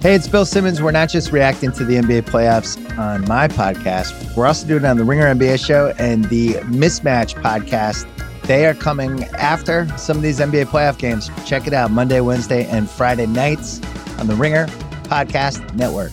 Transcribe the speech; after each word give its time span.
Hey, 0.00 0.14
it's 0.14 0.28
Bill 0.28 0.44
Simmons. 0.44 0.80
We're 0.80 0.92
not 0.92 1.08
just 1.08 1.32
reacting 1.32 1.72
to 1.72 1.84
the 1.84 1.96
NBA 1.96 2.22
playoffs 2.22 2.78
on 2.96 3.26
my 3.26 3.48
podcast, 3.48 4.36
we're 4.36 4.46
also 4.46 4.64
doing 4.64 4.84
it 4.84 4.86
on 4.86 4.96
the 4.96 5.02
Ringer 5.02 5.34
NBA 5.34 5.64
show 5.64 5.92
and 5.98 6.24
the 6.26 6.50
Mismatch 6.70 7.34
podcast. 7.42 8.06
They 8.42 8.66
are 8.66 8.74
coming 8.74 9.24
after 9.34 9.88
some 9.98 10.16
of 10.16 10.22
these 10.22 10.38
NBA 10.38 10.66
playoff 10.66 10.98
games. 10.98 11.32
Check 11.44 11.66
it 11.66 11.72
out 11.72 11.90
Monday, 11.90 12.20
Wednesday, 12.20 12.64
and 12.66 12.88
Friday 12.88 13.26
nights 13.26 13.80
on 14.20 14.28
the 14.28 14.36
Ringer 14.36 14.66
Podcast 15.02 15.74
Network. 15.74 16.12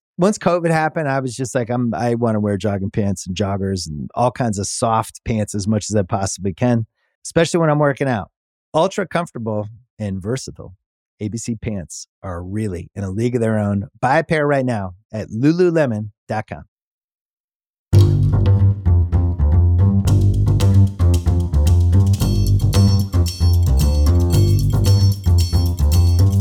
once 0.21 0.37
COVID 0.37 0.69
happened, 0.69 1.09
I 1.09 1.19
was 1.19 1.35
just 1.35 1.55
like, 1.55 1.71
I'm 1.71 1.95
I 1.95 2.13
want 2.13 2.35
to 2.35 2.39
wear 2.39 2.55
jogging 2.55 2.91
pants 2.91 3.25
and 3.25 3.35
joggers 3.35 3.89
and 3.89 4.07
all 4.13 4.29
kinds 4.29 4.59
of 4.59 4.67
soft 4.67 5.19
pants 5.25 5.55
as 5.55 5.67
much 5.67 5.89
as 5.89 5.95
I 5.95 6.03
possibly 6.03 6.53
can, 6.53 6.85
especially 7.25 7.59
when 7.59 7.71
I'm 7.71 7.79
working 7.79 8.07
out. 8.07 8.29
Ultra 8.71 9.07
comfortable 9.07 9.67
and 9.97 10.21
versatile. 10.21 10.75
ABC 11.19 11.59
pants 11.59 12.07
are 12.21 12.43
really 12.43 12.91
in 12.95 13.03
a 13.03 13.09
league 13.09 13.33
of 13.33 13.41
their 13.41 13.57
own. 13.57 13.87
Buy 13.99 14.19
a 14.19 14.23
pair 14.23 14.45
right 14.45 14.65
now 14.65 14.93
at 15.11 15.29
lululemon.com. 15.29 16.63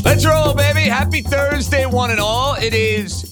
Let's 0.05 0.27
roll, 0.27 0.55
baby. 0.55 0.83
Happy 0.83 1.23
Thursday, 1.23 1.87
one 1.87 2.11
and 2.11 2.21
all. 2.21 2.55
It 2.57 2.75
is 2.75 3.30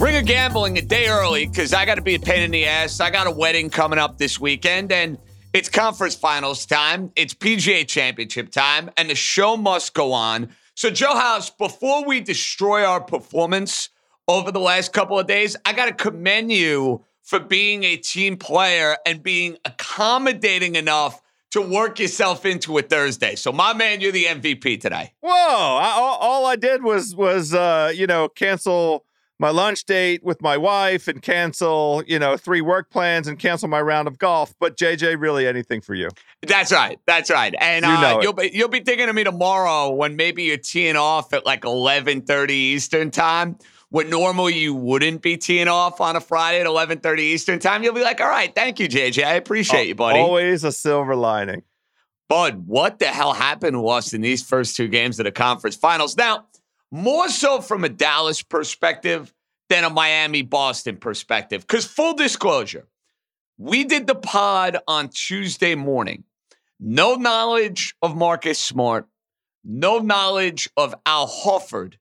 Ringer 0.00 0.22
Gambling 0.22 0.78
a 0.78 0.80
day 0.80 1.08
early 1.08 1.44
because 1.44 1.74
I 1.74 1.84
got 1.84 1.96
to 1.96 2.00
be 2.00 2.14
a 2.14 2.18
pain 2.18 2.42
in 2.42 2.50
the 2.50 2.64
ass. 2.64 3.00
I 3.00 3.10
got 3.10 3.26
a 3.26 3.30
wedding 3.30 3.68
coming 3.68 3.98
up 3.98 4.16
this 4.16 4.40
weekend, 4.40 4.90
and 4.90 5.18
it's 5.52 5.68
conference 5.68 6.14
finals 6.14 6.64
time. 6.64 7.12
It's 7.16 7.34
PGA 7.34 7.86
championship 7.86 8.50
time, 8.50 8.88
and 8.96 9.10
the 9.10 9.14
show 9.14 9.58
must 9.58 9.92
go 9.92 10.14
on. 10.14 10.48
So, 10.74 10.88
Joe 10.88 11.14
House, 11.14 11.50
before 11.50 12.06
we 12.06 12.22
destroy 12.22 12.82
our 12.82 13.02
performance 13.02 13.90
over 14.26 14.50
the 14.50 14.58
last 14.58 14.94
couple 14.94 15.18
of 15.18 15.26
days, 15.26 15.54
I 15.66 15.74
got 15.74 15.86
to 15.86 15.92
commend 15.92 16.50
you 16.50 17.04
for 17.22 17.38
being 17.38 17.84
a 17.84 17.98
team 17.98 18.38
player 18.38 18.96
and 19.04 19.22
being 19.22 19.58
accommodating 19.66 20.76
enough 20.76 21.20
to 21.50 21.60
work 21.60 21.98
yourself 21.98 22.46
into 22.46 22.78
a 22.78 22.82
Thursday. 22.82 23.34
So, 23.34 23.52
my 23.52 23.74
man, 23.74 24.00
you're 24.00 24.12
the 24.12 24.24
MVP 24.24 24.80
today. 24.80 25.12
Whoa! 25.20 25.30
I, 25.30 25.92
all, 25.94 26.16
all 26.22 26.46
I 26.46 26.56
did 26.56 26.82
was 26.82 27.14
was 27.14 27.52
uh, 27.52 27.92
you 27.94 28.06
know 28.06 28.30
cancel 28.30 29.04
my 29.40 29.48
lunch 29.50 29.84
date 29.84 30.22
with 30.22 30.42
my 30.42 30.58
wife 30.58 31.08
and 31.08 31.22
cancel 31.22 32.04
you 32.06 32.18
know 32.18 32.36
three 32.36 32.60
work 32.60 32.90
plans 32.90 33.26
and 33.26 33.38
cancel 33.38 33.68
my 33.68 33.80
round 33.80 34.06
of 34.06 34.18
golf. 34.18 34.54
But 34.60 34.76
JJ, 34.76 35.18
really 35.18 35.46
anything 35.46 35.80
for 35.80 35.94
you? 35.94 36.10
That's 36.46 36.70
right. 36.70 37.00
That's 37.06 37.30
right. 37.30 37.54
And 37.58 37.84
You 37.84 37.90
uh, 37.90 38.20
you'll 38.22 38.34
be 38.34 38.50
you'll 38.52 38.68
be 38.68 38.80
thinking 38.80 39.08
of 39.08 39.14
me 39.14 39.24
tomorrow 39.24 39.90
when 39.90 40.14
maybe 40.14 40.44
you're 40.44 40.58
teeing 40.58 40.96
off 40.96 41.32
at 41.32 41.46
like 41.46 41.64
eleven 41.64 42.22
thirty 42.22 42.54
Eastern 42.54 43.10
time. 43.10 43.56
When 43.88 44.08
normally 44.08 44.56
you 44.56 44.72
wouldn't 44.72 45.20
be 45.20 45.36
teeing 45.36 45.66
off 45.66 46.00
on 46.00 46.14
a 46.14 46.20
Friday 46.20 46.60
at 46.60 46.66
eleven 46.66 47.00
thirty 47.00 47.24
Eastern 47.24 47.58
time, 47.58 47.82
you'll 47.82 47.94
be 47.94 48.04
like, 48.04 48.20
"All 48.20 48.28
right, 48.28 48.54
thank 48.54 48.78
you, 48.78 48.88
JJ. 48.88 49.24
I 49.24 49.34
appreciate 49.34 49.88
you, 49.88 49.96
buddy." 49.96 50.20
Always 50.20 50.62
a 50.62 50.70
silver 50.70 51.16
lining. 51.16 51.62
Bud, 52.28 52.68
what 52.68 53.00
the 53.00 53.06
hell 53.06 53.32
happened 53.32 53.74
to 53.74 53.88
us 53.88 54.12
in 54.12 54.20
these 54.20 54.40
first 54.40 54.76
two 54.76 54.86
games 54.86 55.18
of 55.18 55.24
the 55.24 55.32
conference 55.32 55.74
finals? 55.74 56.16
Now, 56.16 56.46
more 56.90 57.28
so 57.28 57.60
from 57.60 57.84
a 57.84 57.88
Dallas 57.88 58.42
perspective 58.42 59.32
than 59.68 59.84
a 59.84 59.90
Miami 59.90 60.42
Boston 60.42 60.96
perspective. 60.96 61.62
Because, 61.62 61.86
full 61.86 62.14
disclosure, 62.14 62.88
we 63.58 63.84
did 63.84 64.06
the 64.06 64.14
pod 64.14 64.78
on 64.88 65.08
Tuesday 65.08 65.74
morning. 65.74 66.24
No 66.78 67.14
knowledge 67.14 67.94
of 68.02 68.16
Marcus 68.16 68.58
Smart, 68.58 69.06
no 69.62 69.98
knowledge 69.98 70.68
of 70.76 70.94
Al 71.06 71.28
Horford. 71.28 71.94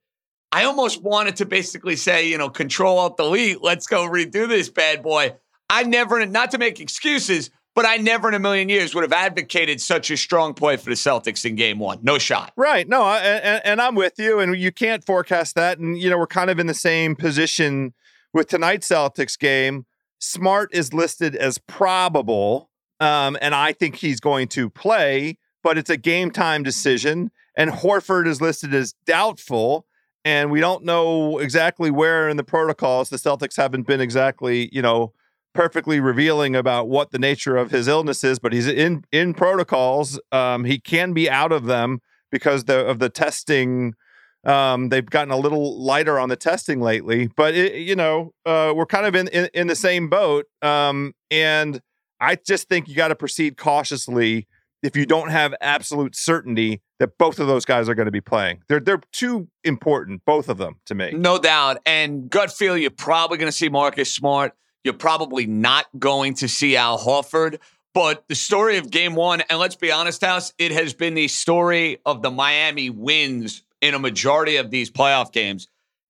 I 0.52 0.64
almost 0.64 1.04
wanted 1.04 1.36
to 1.38 1.46
basically 1.46 1.96
say, 1.96 2.28
you 2.28 2.38
know, 2.38 2.50
control 2.50 2.98
alt 2.98 3.18
delete, 3.18 3.62
let's 3.62 3.88
go 3.88 4.08
redo 4.08 4.48
this 4.48 4.70
bad 4.70 5.04
boy. 5.04 5.36
I 5.70 5.84
never, 5.84 6.26
not 6.26 6.52
to 6.52 6.58
make 6.58 6.80
excuses, 6.80 7.52
but 7.80 7.88
I 7.88 7.96
never 7.96 8.28
in 8.28 8.34
a 8.34 8.40
million 8.40 8.68
years 8.68 8.94
would 8.94 9.06
have 9.06 9.14
advocated 9.14 9.80
such 9.80 10.12
a 10.12 10.18
strong 10.18 10.54
play 10.54 10.76
for 10.76 10.90
the 10.90 10.98
Celtics 10.98 11.46
in 11.46 11.56
game 11.56 11.80
one. 11.80 12.00
No 12.02 12.18
shot. 12.18 12.52
Right. 12.58 12.86
No, 12.90 13.04
I, 13.04 13.20
and, 13.20 13.62
and 13.64 13.82
I'm 13.82 13.96
with 13.96 14.16
you. 14.18 14.40
And 14.40 14.54
you 14.58 14.70
can't 14.70 15.02
forecast 15.06 15.56
that. 15.56 15.80
And, 15.80 15.98
you 15.98 16.10
know, 16.10 16.18
we're 16.18 16.28
kind 16.28 16.50
of 16.50 16.60
in 16.60 16.68
the 16.68 16.74
same 16.74 17.16
position 17.16 17.94
with 18.34 18.50
tonight's 18.50 18.90
Celtics 18.90 19.40
game. 19.40 19.86
Smart 20.20 20.72
is 20.74 20.94
listed 20.94 21.38
as 21.38 21.58
probable. 21.58 22.70
Um, 23.00 23.38
and 23.42 23.56
I 23.56 23.72
think 23.72 23.96
he's 23.96 24.20
going 24.20 24.50
to 24.50 24.70
play, 24.70 25.38
but 25.64 25.78
it's 25.78 25.90
a 25.90 25.96
game 25.96 26.32
time 26.32 26.64
decision. 26.64 27.32
And 27.56 27.72
Horford 27.72 28.28
is 28.28 28.42
listed 28.42 28.74
as 28.74 28.94
doubtful. 29.06 29.86
And 30.26 30.52
we 30.52 30.60
don't 30.60 30.84
know 30.84 31.38
exactly 31.38 31.92
where 31.92 32.28
in 32.28 32.36
the 32.36 32.44
protocols 32.44 33.08
the 33.08 33.16
Celtics 33.16 33.56
haven't 33.56 33.88
been 33.88 34.02
exactly, 34.02 34.68
you 34.74 34.82
know, 34.82 35.14
perfectly 35.54 36.00
revealing 36.00 36.56
about 36.56 36.88
what 36.88 37.12
the 37.12 37.20
nature 37.20 37.58
of 37.58 37.72
his 37.72 37.88
illness 37.88 38.24
is, 38.24 38.40
but 38.40 38.54
he's 38.54 38.68
in 38.68 39.04
in 39.12 39.34
protocols. 39.34 40.20
Um, 40.32 40.66
he 40.66 40.80
can 40.80 41.14
be 41.14 41.30
out 41.30 41.52
of 41.52 41.66
them 41.66 42.02
because 42.32 42.66
the, 42.66 42.86
of 42.86 43.00
the 43.00 43.10
testing. 43.10 43.96
Um, 44.46 44.88
they've 44.88 45.06
gotten 45.06 45.32
a 45.32 45.38
little 45.38 45.84
lighter 45.84 46.18
on 46.18 46.30
the 46.30 46.38
testing 46.38 46.80
lately, 46.80 47.28
but 47.36 47.56
it, 47.56 47.76
you 47.76 47.96
know 47.96 48.34
uh, 48.46 48.72
we're 48.74 48.86
kind 48.86 49.06
of 49.06 49.14
in, 49.14 49.28
in 49.30 49.50
in 49.54 49.68
the 49.68 49.76
same 49.76 50.10
boat. 50.10 50.46
Um, 50.62 51.14
and 51.30 51.82
I 52.22 52.36
just 52.36 52.70
think 52.70 52.88
you 52.88 52.96
got 52.96 53.10
to 53.10 53.16
proceed 53.16 53.58
cautiously 53.58 54.48
if 54.82 54.96
you 54.96 55.06
don't 55.06 55.30
have 55.30 55.54
absolute 55.62 56.16
certainty 56.16 56.82
that 57.00 57.18
both 57.18 57.40
of 57.40 57.48
those 57.48 57.66
guys 57.66 57.90
are 57.90 57.96
going 57.96 58.06
to 58.06 58.12
be 58.12 58.22
playing. 58.22 58.62
They're 58.68 58.80
they're 58.80 59.02
too 59.12 59.48
important, 59.64 60.24
both 60.26 60.50
of 60.50 60.58
them, 60.58 60.80
to 60.86 60.96
me. 60.96 61.12
No 61.12 61.38
doubt. 61.38 61.80
And 61.86 62.30
gut 62.30 62.52
feel, 62.52 62.78
you're 62.78 62.92
probably 62.92 63.38
going 63.38 63.52
to 63.52 63.58
see 63.58 63.70
Marcus 63.70 64.12
Smart. 64.12 64.54
You're 64.84 64.94
probably 64.94 65.46
not 65.46 65.88
going 65.98 66.36
to 66.36 66.48
see 66.48 66.76
Al 66.76 66.98
Horford. 66.98 67.60
But 67.94 68.26
the 68.28 68.36
story 68.36 68.78
of 68.78 68.92
game 68.92 69.16
one, 69.16 69.42
and 69.50 69.60
let's 69.60 69.76
be 69.76 69.92
honest, 69.92 70.24
House, 70.24 70.54
it 70.58 70.72
has 70.72 70.94
been 70.94 71.16
the 71.16 71.28
story 71.28 72.00
of 72.06 72.22
the 72.22 72.32
Miami 72.32 72.90
wins 72.90 73.64
in 73.82 73.94
a 73.94 74.00
majority 74.00 74.58
of 74.58 74.70
these 74.70 74.92
playoff 74.92 75.32
games. 75.32 75.68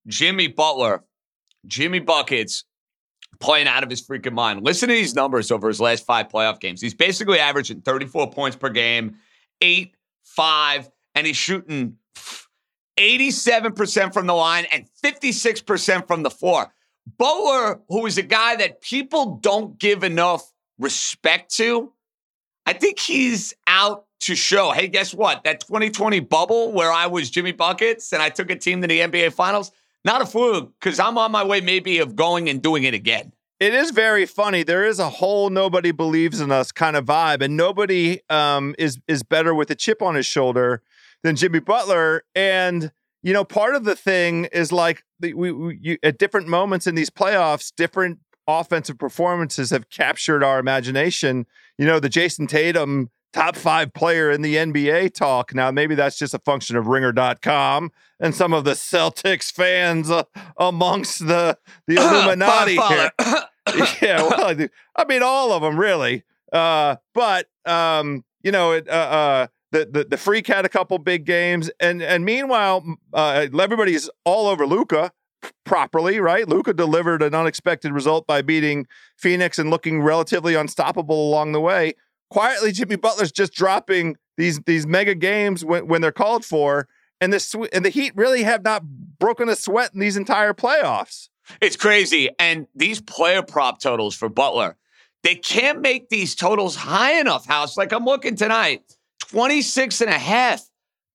Jimmy 0.08 0.48
Butler, 0.48 1.04
Jimmy 1.66 2.00
Buckets, 2.00 2.66
playing 3.40 3.68
out 3.68 3.84
of 3.84 3.90
his 3.90 4.06
freaking 4.06 4.34
mind. 4.34 4.64
Listen 4.64 4.90
to 4.90 4.96
these 4.96 5.16
numbers 5.16 5.52
over 5.52 5.68
his 5.68 5.80
last 5.80 6.06
five 6.06 6.28
playoff 6.28 6.60
games. 6.60 6.82
He's 6.82 6.94
basically 6.94 7.40
averaging 7.40 7.82
34 7.82 8.32
points 8.32 8.58
per 8.58 8.70
game, 8.70 9.16
eight, 9.62 9.96
five, 10.24 10.90
and 11.16 11.26
he's 11.26 11.38
shooting 11.38 11.98
87% 12.98 14.14
from 14.14 14.28
the 14.28 14.34
line 14.34 14.66
and 14.72 14.86
56% 15.04 16.08
from 16.08 16.24
the 16.24 16.30
floor. 16.30 16.74
Butler, 17.18 17.82
who 17.90 18.06
is 18.06 18.18
a 18.18 18.24
guy 18.24 18.56
that 18.58 18.82
people 18.82 19.38
don't 19.42 19.78
give 19.80 20.04
enough 20.04 20.52
respect 20.78 21.54
to, 21.56 21.92
I 22.66 22.74
think 22.74 23.00
he's 23.00 23.54
out 23.68 24.06
to 24.22 24.36
show, 24.36 24.72
hey, 24.72 24.88
guess 24.88 25.14
what? 25.14 25.44
That 25.44 25.62
2020 25.62 26.20
bubble 26.22 26.72
where 26.72 26.92
I 26.92 27.08
was 27.08 27.30
Jimmy 27.30 27.52
Buckets 27.52 28.12
and 28.12 28.22
I 28.22 28.30
took 28.30 28.50
a 28.50 28.56
team 28.56 28.82
to 28.82 28.88
the 28.88 29.00
NBA 29.00 29.34
Finals, 29.34 29.72
not 30.04 30.22
a 30.22 30.26
fluke, 30.26 30.74
because 30.80 31.00
I'm 31.00 31.18
on 31.18 31.32
my 31.32 31.44
way 31.44 31.62
maybe 31.62 32.00
of 32.00 32.16
going 32.16 32.50
and 32.50 32.62
doing 32.62 32.84
it 32.84 32.94
again. 32.94 33.32
It 33.60 33.74
is 33.74 33.92
very 33.92 34.26
funny. 34.26 34.64
There 34.64 34.86
is 34.86 35.00
a 35.00 35.10
whole 35.10 35.50
nobody 35.50 35.92
believes 35.92 36.40
in 36.40 36.52
us 36.52 36.72
kind 36.72 36.96
of 36.96 37.06
vibe, 37.06 37.42
and 37.42 37.58
nobody 37.58 38.22
um, 38.30 38.74
is 38.78 39.00
is 39.06 39.22
better 39.22 39.54
with 39.54 39.70
a 39.70 39.76
chip 39.76 40.02
on 40.02 40.16
his 40.16 40.26
shoulder 40.26 40.82
than 41.24 41.36
Jimmy 41.36 41.60
Butler. 41.60 42.24
And 42.34 42.94
you 43.22 43.34
know, 43.34 43.44
part 43.44 43.76
of 43.76 43.84
the 43.84 43.96
thing 43.96 44.46
is 44.46 44.72
like 44.72 45.04
we, 45.20 45.34
we 45.34 45.80
you, 45.82 45.98
at 46.04 46.18
different 46.18 46.48
moments 46.48 46.88
in 46.88 46.96
these 46.96 47.10
playoffs, 47.10 47.74
different 47.76 48.20
offensive 48.48 48.98
performances 48.98 49.70
have 49.70 49.90
captured 49.90 50.44
our 50.44 50.60
imagination. 50.60 51.46
You 51.78 51.86
know, 51.86 52.00
the 52.00 52.10
Jayson 52.10 52.48
Tatum 52.48 53.10
top 53.34 53.56
five 53.56 53.94
player 53.94 54.32
in 54.32 54.42
the 54.42 54.56
NBA 54.56 55.14
talk. 55.14 55.54
Now, 55.54 55.72
maybe 55.72 55.96
that's 55.96 56.18
just 56.18 56.34
a 56.34 56.40
function 56.40 56.76
of 56.76 56.88
ringer.com 56.88 57.92
and 58.20 58.34
some 58.34 58.54
of 58.54 58.64
the 58.64 58.72
Celtics 58.72 59.52
fans 59.52 60.10
uh, 60.10 60.24
amongst 60.58 61.28
the, 61.28 61.58
the 61.88 61.96
Illuminati. 61.98 62.76
Here. 62.76 63.12
yeah, 64.02 64.24
well, 64.24 64.68
I 64.96 65.06
mean, 65.06 65.22
all 65.24 65.52
of 65.52 65.62
them 65.62 65.80
really. 65.80 66.24
Uh, 66.52 66.96
but, 67.14 67.48
um, 67.66 68.24
you 68.42 68.52
know, 68.52 68.72
it, 68.72 68.90
uh, 68.90 68.92
uh, 68.92 69.48
the, 69.72 69.86
the 69.86 70.04
the 70.04 70.18
freak 70.18 70.48
had 70.48 70.66
a 70.66 70.70
couple 70.70 70.98
big 70.98 71.26
games, 71.26 71.70
and 71.80 72.02
and 72.02 72.26
meanwhile, 72.26 72.84
uh, 73.14 73.48
everybody's 73.60 74.10
all 74.26 74.48
over 74.48 74.66
Luka 74.66 75.12
properly, 75.66 76.20
right? 76.20 76.48
Luka 76.48 76.74
delivered 76.74 77.22
an 77.22 77.34
unexpected 77.34 77.92
result 77.92 78.28
by 78.28 78.42
beating 78.42 78.88
Phoenix 79.18 79.58
and 79.58 79.70
looking 79.70 80.02
relatively 80.02 80.56
unstoppable 80.56 81.30
along 81.30 81.54
the 81.54 81.62
way 81.62 81.94
quietly 82.30 82.72
Jimmy 82.72 82.96
Butler's 82.96 83.32
just 83.32 83.54
dropping 83.54 84.16
these 84.38 84.60
these 84.62 84.88
mega 84.88 85.16
games 85.16 85.66
when, 85.66 85.88
when 85.88 86.02
they're 86.02 86.12
called 86.12 86.46
for, 86.46 86.88
and 87.20 87.34
the 87.34 87.70
and 87.74 87.84
the 87.84 87.90
Heat 87.90 88.14
really 88.16 88.44
have 88.44 88.64
not 88.64 88.84
broken 89.20 89.50
a 89.50 89.56
sweat 89.56 89.94
in 89.94 90.00
these 90.00 90.18
entire 90.18 90.54
playoffs. 90.54 91.30
It's 91.62 91.76
crazy, 91.76 92.30
and 92.40 92.68
these 92.76 93.02
player 93.02 93.42
prop 93.42 93.82
totals 93.82 94.16
for 94.16 94.30
Butler, 94.30 94.78
they 95.24 95.36
can't 95.36 95.82
make 95.82 96.10
these 96.10 96.36
totals 96.36 96.76
high 96.76 97.20
enough. 97.20 97.46
House, 97.46 97.76
like 97.76 97.92
I'm 97.92 98.06
looking 98.06 98.36
tonight, 98.36 98.84
26 99.32 100.02
and 100.02 100.10
a 100.10 100.18
half. 100.18 100.62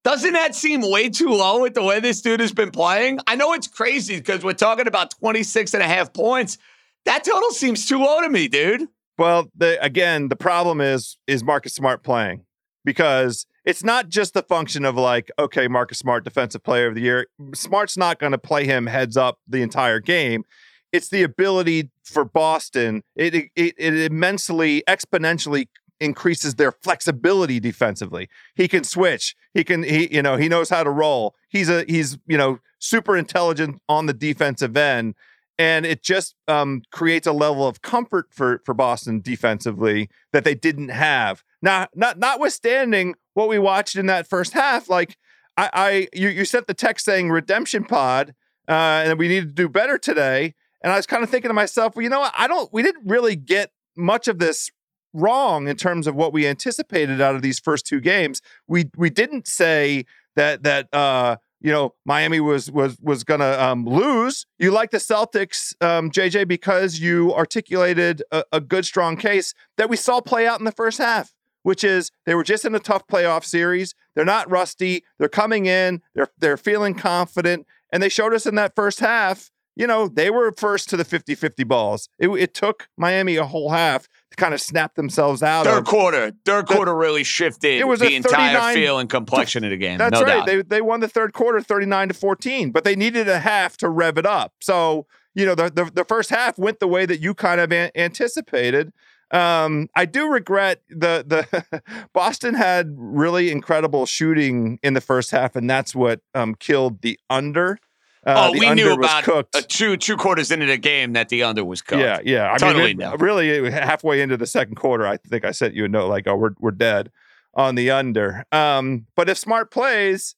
Doesn't 0.04 0.34
that 0.34 0.54
seem 0.54 0.82
way 0.82 1.08
too 1.08 1.30
low 1.30 1.62
with 1.62 1.74
the 1.74 1.82
way 1.82 1.98
this 1.98 2.20
dude 2.20 2.40
has 2.40 2.52
been 2.52 2.70
playing? 2.70 3.20
I 3.26 3.36
know 3.36 3.54
it's 3.54 3.66
crazy 3.66 4.16
because 4.16 4.44
we're 4.44 4.52
talking 4.52 4.86
about 4.86 5.12
26 5.18 5.72
and 5.74 5.82
a 5.82 5.86
half 5.86 6.12
points. 6.12 6.58
That 7.06 7.24
total 7.24 7.50
seems 7.50 7.86
too 7.86 7.98
low 7.98 8.20
to 8.20 8.28
me, 8.28 8.48
dude. 8.48 8.86
Well, 9.16 9.50
the, 9.56 9.82
again, 9.82 10.28
the 10.28 10.36
problem 10.36 10.80
is 10.80 11.16
is 11.26 11.42
Marcus 11.42 11.74
Smart 11.74 12.02
playing 12.02 12.44
because 12.84 13.46
it's 13.64 13.82
not 13.82 14.08
just 14.08 14.34
the 14.34 14.42
function 14.42 14.84
of 14.84 14.96
like, 14.96 15.30
okay, 15.38 15.68
Marcus 15.68 15.98
Smart, 15.98 16.24
defensive 16.24 16.62
player 16.62 16.86
of 16.86 16.94
the 16.94 17.00
year. 17.00 17.26
Smart's 17.54 17.96
not 17.96 18.18
going 18.18 18.32
to 18.32 18.38
play 18.38 18.66
him 18.66 18.86
heads 18.86 19.16
up 19.16 19.38
the 19.48 19.62
entire 19.62 20.00
game. 20.00 20.44
It's 20.92 21.08
the 21.08 21.22
ability 21.22 21.90
for 22.04 22.24
Boston. 22.24 23.02
It, 23.16 23.34
it, 23.34 23.50
it 23.56 23.94
immensely, 24.12 24.84
exponentially 24.86 25.68
increases 26.00 26.56
their 26.56 26.72
flexibility 26.72 27.60
defensively. 27.60 28.28
He 28.54 28.68
can 28.68 28.84
switch. 28.84 29.36
He 29.52 29.64
can 29.64 29.82
he 29.82 30.12
you 30.14 30.22
know, 30.22 30.36
he 30.36 30.48
knows 30.48 30.70
how 30.70 30.82
to 30.82 30.90
roll. 30.90 31.34
He's 31.48 31.68
a 31.68 31.84
he's, 31.84 32.18
you 32.26 32.36
know, 32.36 32.58
super 32.78 33.16
intelligent 33.16 33.80
on 33.88 34.06
the 34.06 34.12
defensive 34.12 34.76
end 34.76 35.14
and 35.58 35.86
it 35.86 36.02
just 36.02 36.34
um, 36.48 36.82
creates 36.90 37.26
a 37.26 37.32
level 37.32 37.66
of 37.66 37.82
comfort 37.82 38.26
for 38.30 38.60
for 38.64 38.74
Boston 38.74 39.20
defensively 39.20 40.08
that 40.32 40.44
they 40.44 40.54
didn't 40.54 40.88
have. 40.88 41.44
Now, 41.62 41.86
not 41.94 42.18
notwithstanding 42.18 43.14
what 43.34 43.48
we 43.48 43.58
watched 43.58 43.96
in 43.96 44.06
that 44.06 44.28
first 44.28 44.52
half, 44.52 44.88
like 44.88 45.16
I, 45.56 45.70
I 45.72 46.08
you, 46.12 46.28
you 46.28 46.44
sent 46.44 46.66
the 46.66 46.74
text 46.74 47.04
saying 47.04 47.30
redemption 47.30 47.84
pod, 47.84 48.34
uh, 48.68 49.04
and 49.04 49.18
we 49.18 49.28
need 49.28 49.40
to 49.40 49.52
do 49.52 49.68
better 49.68 49.98
today. 49.98 50.54
And 50.82 50.92
I 50.92 50.96
was 50.96 51.06
kind 51.06 51.22
of 51.22 51.30
thinking 51.30 51.48
to 51.48 51.54
myself, 51.54 51.96
well, 51.96 52.02
you 52.02 52.10
know 52.10 52.20
what? 52.20 52.34
I 52.36 52.46
don't. 52.46 52.72
We 52.72 52.82
didn't 52.82 53.08
really 53.08 53.36
get 53.36 53.70
much 53.96 54.28
of 54.28 54.38
this 54.38 54.70
wrong 55.14 55.68
in 55.68 55.76
terms 55.76 56.06
of 56.06 56.14
what 56.14 56.32
we 56.32 56.46
anticipated 56.46 57.20
out 57.20 57.34
of 57.34 57.42
these 57.42 57.58
first 57.58 57.86
two 57.86 58.00
games. 58.00 58.42
We 58.66 58.90
we 58.96 59.08
didn't 59.08 59.46
say 59.46 60.04
that 60.36 60.64
that 60.64 60.92
uh, 60.92 61.36
you 61.60 61.72
know 61.72 61.94
Miami 62.04 62.40
was 62.40 62.70
was 62.70 62.98
was 63.00 63.24
going 63.24 63.40
to 63.40 63.64
um, 63.64 63.86
lose. 63.86 64.44
You 64.58 64.70
like 64.70 64.90
the 64.90 64.98
Celtics, 64.98 65.80
um, 65.82 66.10
JJ, 66.10 66.46
because 66.48 66.98
you 66.98 67.32
articulated 67.34 68.22
a, 68.30 68.44
a, 68.52 68.60
good, 68.60 68.84
strong 68.84 69.16
case 69.16 69.54
that 69.76 69.88
we 69.88 69.96
saw 69.96 70.20
play 70.20 70.46
out 70.46 70.58
in 70.58 70.64
the 70.64 70.72
first 70.72 70.98
half, 70.98 71.32
which 71.62 71.84
is 71.84 72.10
they 72.26 72.34
were 72.34 72.44
just 72.44 72.64
in 72.64 72.74
a 72.74 72.80
tough 72.80 73.06
playoff 73.06 73.44
series. 73.44 73.94
They're 74.14 74.24
not 74.24 74.50
rusty. 74.50 75.04
They're 75.18 75.28
coming 75.28 75.66
in. 75.66 76.02
They're 76.14 76.28
they're 76.38 76.56
feeling 76.56 76.94
confident, 76.94 77.66
and 77.92 78.02
they 78.02 78.08
showed 78.08 78.34
us 78.34 78.46
in 78.46 78.56
that 78.56 78.74
first 78.74 79.00
half. 79.00 79.50
You 79.76 79.86
know, 79.86 80.08
they 80.08 80.30
were 80.30 80.52
first 80.52 80.88
to 80.90 80.96
the 80.96 81.04
50 81.04 81.34
50 81.34 81.64
balls. 81.64 82.08
It, 82.18 82.28
it 82.28 82.54
took 82.54 82.88
Miami 82.96 83.36
a 83.36 83.44
whole 83.44 83.70
half 83.70 84.08
to 84.30 84.36
kind 84.36 84.54
of 84.54 84.60
snap 84.60 84.94
themselves 84.94 85.42
out. 85.42 85.64
Third 85.64 85.78
of. 85.78 85.84
quarter, 85.84 86.32
third 86.44 86.66
quarter 86.66 86.94
really 86.94 87.24
shifted 87.24 87.80
it 87.80 87.88
was 87.88 88.00
the 88.00 88.14
entire 88.14 88.74
feel 88.74 88.98
and 88.98 89.10
complexion 89.10 89.64
of 89.64 89.70
the 89.70 89.76
game. 89.76 89.98
That's 89.98 90.12
no 90.12 90.22
right. 90.22 90.38
Doubt. 90.38 90.46
They 90.46 90.62
they 90.62 90.80
won 90.80 91.00
the 91.00 91.08
third 91.08 91.32
quarter, 91.32 91.60
thirty 91.60 91.86
nine 91.86 92.08
to 92.08 92.14
fourteen, 92.14 92.70
but 92.70 92.84
they 92.84 92.94
needed 92.94 93.28
a 93.28 93.40
half 93.40 93.76
to 93.78 93.88
rev 93.88 94.18
it 94.18 94.26
up. 94.26 94.52
So 94.60 95.06
you 95.34 95.44
know 95.44 95.54
the 95.54 95.70
the, 95.70 95.90
the 95.92 96.04
first 96.04 96.30
half 96.30 96.58
went 96.58 96.78
the 96.78 96.88
way 96.88 97.06
that 97.06 97.20
you 97.20 97.34
kind 97.34 97.60
of 97.60 97.72
an- 97.72 97.90
anticipated. 97.94 98.92
Um, 99.30 99.88
I 99.96 100.04
do 100.04 100.30
regret 100.30 100.82
the 100.88 101.24
the 101.26 101.82
Boston 102.12 102.54
had 102.54 102.94
really 102.96 103.50
incredible 103.50 104.06
shooting 104.06 104.78
in 104.82 104.94
the 104.94 105.00
first 105.00 105.30
half, 105.32 105.56
and 105.56 105.68
that's 105.68 105.94
what 105.94 106.20
um, 106.34 106.54
killed 106.54 107.02
the 107.02 107.18
under. 107.28 107.78
Uh, 108.26 108.52
oh, 108.52 108.58
we 108.58 108.70
knew 108.70 108.92
about 108.92 109.26
a 109.54 109.62
two 109.62 109.96
two 109.96 110.16
quarters 110.16 110.50
into 110.50 110.66
the 110.66 110.78
game 110.78 111.12
that 111.12 111.28
the 111.28 111.42
under 111.42 111.64
was 111.64 111.82
cooked. 111.82 112.00
Yeah, 112.00 112.20
yeah. 112.24 112.52
I 112.52 112.56
totally 112.56 112.94
mean, 112.94 113.10
really, 113.18 113.70
halfway 113.70 114.22
into 114.22 114.36
the 114.36 114.46
second 114.46 114.76
quarter, 114.76 115.06
I 115.06 115.18
think 115.18 115.44
I 115.44 115.50
sent 115.50 115.74
you 115.74 115.84
a 115.84 115.88
note 115.88 116.08
like, 116.08 116.26
"Oh, 116.26 116.36
we're 116.36 116.54
we're 116.58 116.70
dead 116.70 117.10
on 117.54 117.74
the 117.74 117.90
under." 117.90 118.44
Um, 118.50 119.06
but 119.14 119.28
if 119.28 119.36
Smart 119.36 119.70
plays, 119.70 120.36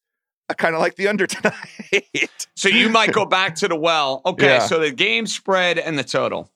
I 0.48 0.54
kind 0.54 0.74
of 0.74 0.80
like 0.80 0.96
the 0.96 1.08
under 1.08 1.26
tonight. 1.28 2.48
so 2.56 2.68
you 2.68 2.88
might 2.88 3.12
go 3.12 3.24
back 3.24 3.54
to 3.56 3.68
the 3.68 3.76
well. 3.76 4.22
Okay, 4.26 4.46
yeah. 4.46 4.66
so 4.66 4.80
the 4.80 4.90
game 4.90 5.26
spread 5.26 5.78
and 5.78 5.98
the 5.98 6.04
total 6.04 6.50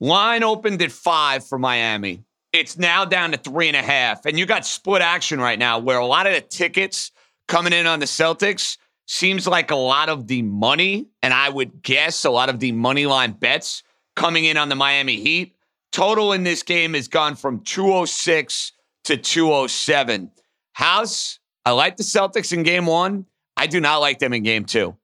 line 0.00 0.42
opened 0.42 0.80
at 0.82 0.92
five 0.92 1.46
for 1.46 1.58
Miami. 1.58 2.24
It's 2.52 2.78
now 2.78 3.04
down 3.04 3.32
to 3.32 3.38
three 3.38 3.68
and 3.68 3.76
a 3.76 3.82
half, 3.82 4.26
and 4.26 4.38
you 4.38 4.46
got 4.46 4.66
split 4.66 5.02
action 5.02 5.40
right 5.40 5.58
now, 5.58 5.78
where 5.78 5.98
a 5.98 6.06
lot 6.06 6.26
of 6.26 6.32
the 6.32 6.40
tickets 6.40 7.12
coming 7.46 7.72
in 7.72 7.86
on 7.86 8.00
the 8.00 8.06
Celtics 8.06 8.78
seems 9.10 9.44
like 9.44 9.72
a 9.72 9.76
lot 9.76 10.08
of 10.08 10.28
the 10.28 10.40
money, 10.40 11.08
and 11.20 11.34
I 11.34 11.48
would 11.48 11.82
guess 11.82 12.24
a 12.24 12.30
lot 12.30 12.48
of 12.48 12.60
the 12.60 12.70
money 12.70 13.06
line 13.06 13.32
bets 13.32 13.82
coming 14.14 14.44
in 14.44 14.56
on 14.56 14.68
the 14.68 14.76
Miami 14.76 15.16
Heat. 15.16 15.56
Total 15.90 16.32
in 16.32 16.44
this 16.44 16.62
game 16.62 16.94
has 16.94 17.08
gone 17.08 17.34
from 17.34 17.58
206 17.60 18.70
to 19.04 19.16
207. 19.16 20.30
House, 20.74 21.40
I 21.66 21.72
like 21.72 21.96
the 21.96 22.04
Celtics 22.04 22.52
in 22.52 22.62
game 22.62 22.86
one. 22.86 23.26
I 23.56 23.66
do 23.66 23.80
not 23.80 23.96
like 23.96 24.20
them 24.20 24.32
in 24.32 24.44
game 24.44 24.64
two. 24.64 24.96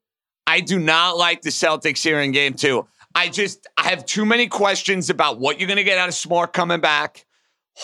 I 0.47 0.61
do 0.61 0.79
not 0.79 1.19
like 1.19 1.43
the 1.43 1.51
Celtics 1.51 2.05
here 2.05 2.21
in 2.21 2.31
game 2.31 2.55
two. 2.55 2.87
I 3.13 3.29
just 3.29 3.67
I 3.77 3.89
have 3.89 4.07
too 4.07 4.25
many 4.25 4.47
questions 4.47 5.11
about 5.11 5.41
what 5.41 5.59
you're 5.59 5.67
going 5.67 5.79
to 5.79 5.85
get 5.85 5.99
out 5.99 6.09
of 6.09 6.15
Smart 6.15 6.53
coming 6.53 6.81
back. 6.81 7.27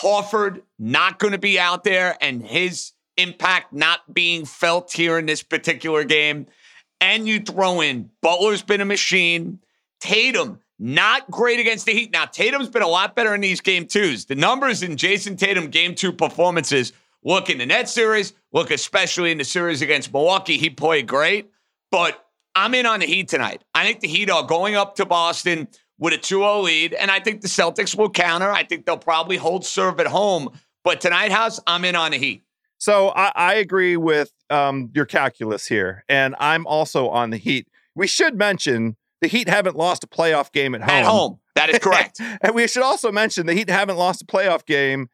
Horford 0.01 0.61
not 0.79 1.19
going 1.19 1.33
to 1.33 1.37
be 1.37 1.59
out 1.59 1.83
there, 1.83 2.15
and 2.21 2.41
his 2.41 2.93
impact 3.23 3.73
not 3.73 4.13
being 4.13 4.45
felt 4.45 4.91
here 4.91 5.17
in 5.17 5.25
this 5.25 5.41
particular 5.41 6.03
game. 6.03 6.45
And 7.01 7.27
you 7.27 7.39
throw 7.39 7.81
in 7.81 8.11
Butler's 8.21 8.61
been 8.61 8.81
a 8.81 8.85
machine. 8.85 9.59
Tatum, 9.99 10.59
not 10.79 11.29
great 11.31 11.59
against 11.59 11.85
the 11.85 11.93
Heat. 11.93 12.11
Now, 12.11 12.25
Tatum's 12.25 12.69
been 12.69 12.81
a 12.81 12.87
lot 12.87 13.15
better 13.15 13.33
in 13.33 13.41
these 13.41 13.61
game 13.61 13.87
twos. 13.87 14.25
The 14.25 14.35
numbers 14.35 14.83
in 14.83 14.97
Jayson 14.97 15.37
Tatum 15.37 15.67
game 15.67 15.95
two 15.95 16.11
performances 16.11 16.93
look 17.23 17.49
in 17.49 17.57
the 17.57 17.65
net 17.65 17.89
series, 17.89 18.33
look 18.51 18.71
especially 18.71 19.31
in 19.31 19.37
the 19.37 19.43
series 19.43 19.81
against 19.81 20.11
Milwaukee. 20.13 20.57
He 20.57 20.69
played 20.69 21.07
great, 21.07 21.49
but 21.91 22.25
I'm 22.55 22.75
in 22.75 22.85
on 22.85 22.99
the 22.99 23.05
Heat 23.05 23.29
tonight. 23.29 23.63
I 23.73 23.85
think 23.85 24.01
the 24.01 24.07
Heat 24.07 24.29
are 24.29 24.43
going 24.43 24.75
up 24.75 24.95
to 24.95 25.05
Boston 25.05 25.67
with 25.97 26.13
a 26.13 26.17
2 26.17 26.39
0 26.39 26.61
lead, 26.61 26.93
and 26.93 27.09
I 27.09 27.19
think 27.19 27.41
the 27.41 27.47
Celtics 27.47 27.97
will 27.97 28.09
counter. 28.09 28.51
I 28.51 28.63
think 28.63 28.85
they'll 28.85 28.97
probably 28.97 29.37
hold 29.37 29.65
serve 29.65 29.99
at 29.99 30.07
home. 30.07 30.51
But 30.83 31.01
tonight, 31.01 31.31
House, 31.31 31.59
I'm 31.65 31.85
in 31.85 31.95
on 31.95 32.11
the 32.11 32.17
Heat. 32.17 32.43
So 32.83 33.13
I, 33.15 33.31
I 33.33 33.53
agree 33.53 33.95
with 33.95 34.33
um, 34.49 34.91
your 34.93 35.05
calculus 35.05 35.67
here, 35.67 36.03
and 36.09 36.35
I'm 36.37 36.67
also 36.67 37.07
on 37.07 37.29
the 37.29 37.37
Heat. 37.37 37.69
We 37.95 38.07
should 38.07 38.37
mention 38.37 38.97
the 39.21 39.29
Heat 39.29 39.47
haven't 39.47 39.77
lost 39.77 40.03
a 40.03 40.07
playoff 40.07 40.51
game 40.51 40.75
at 40.75 40.81
home. 40.81 40.89
At 40.89 41.05
home, 41.05 41.39
that 41.55 41.69
is 41.69 41.79
correct. 41.79 42.19
and 42.41 42.53
we 42.53 42.67
should 42.67 42.83
also 42.83 43.09
mention 43.09 43.45
the 43.45 43.53
Heat 43.53 43.69
haven't 43.69 43.95
lost 43.95 44.21
a 44.21 44.25
playoff 44.25 44.65
game 44.65 45.07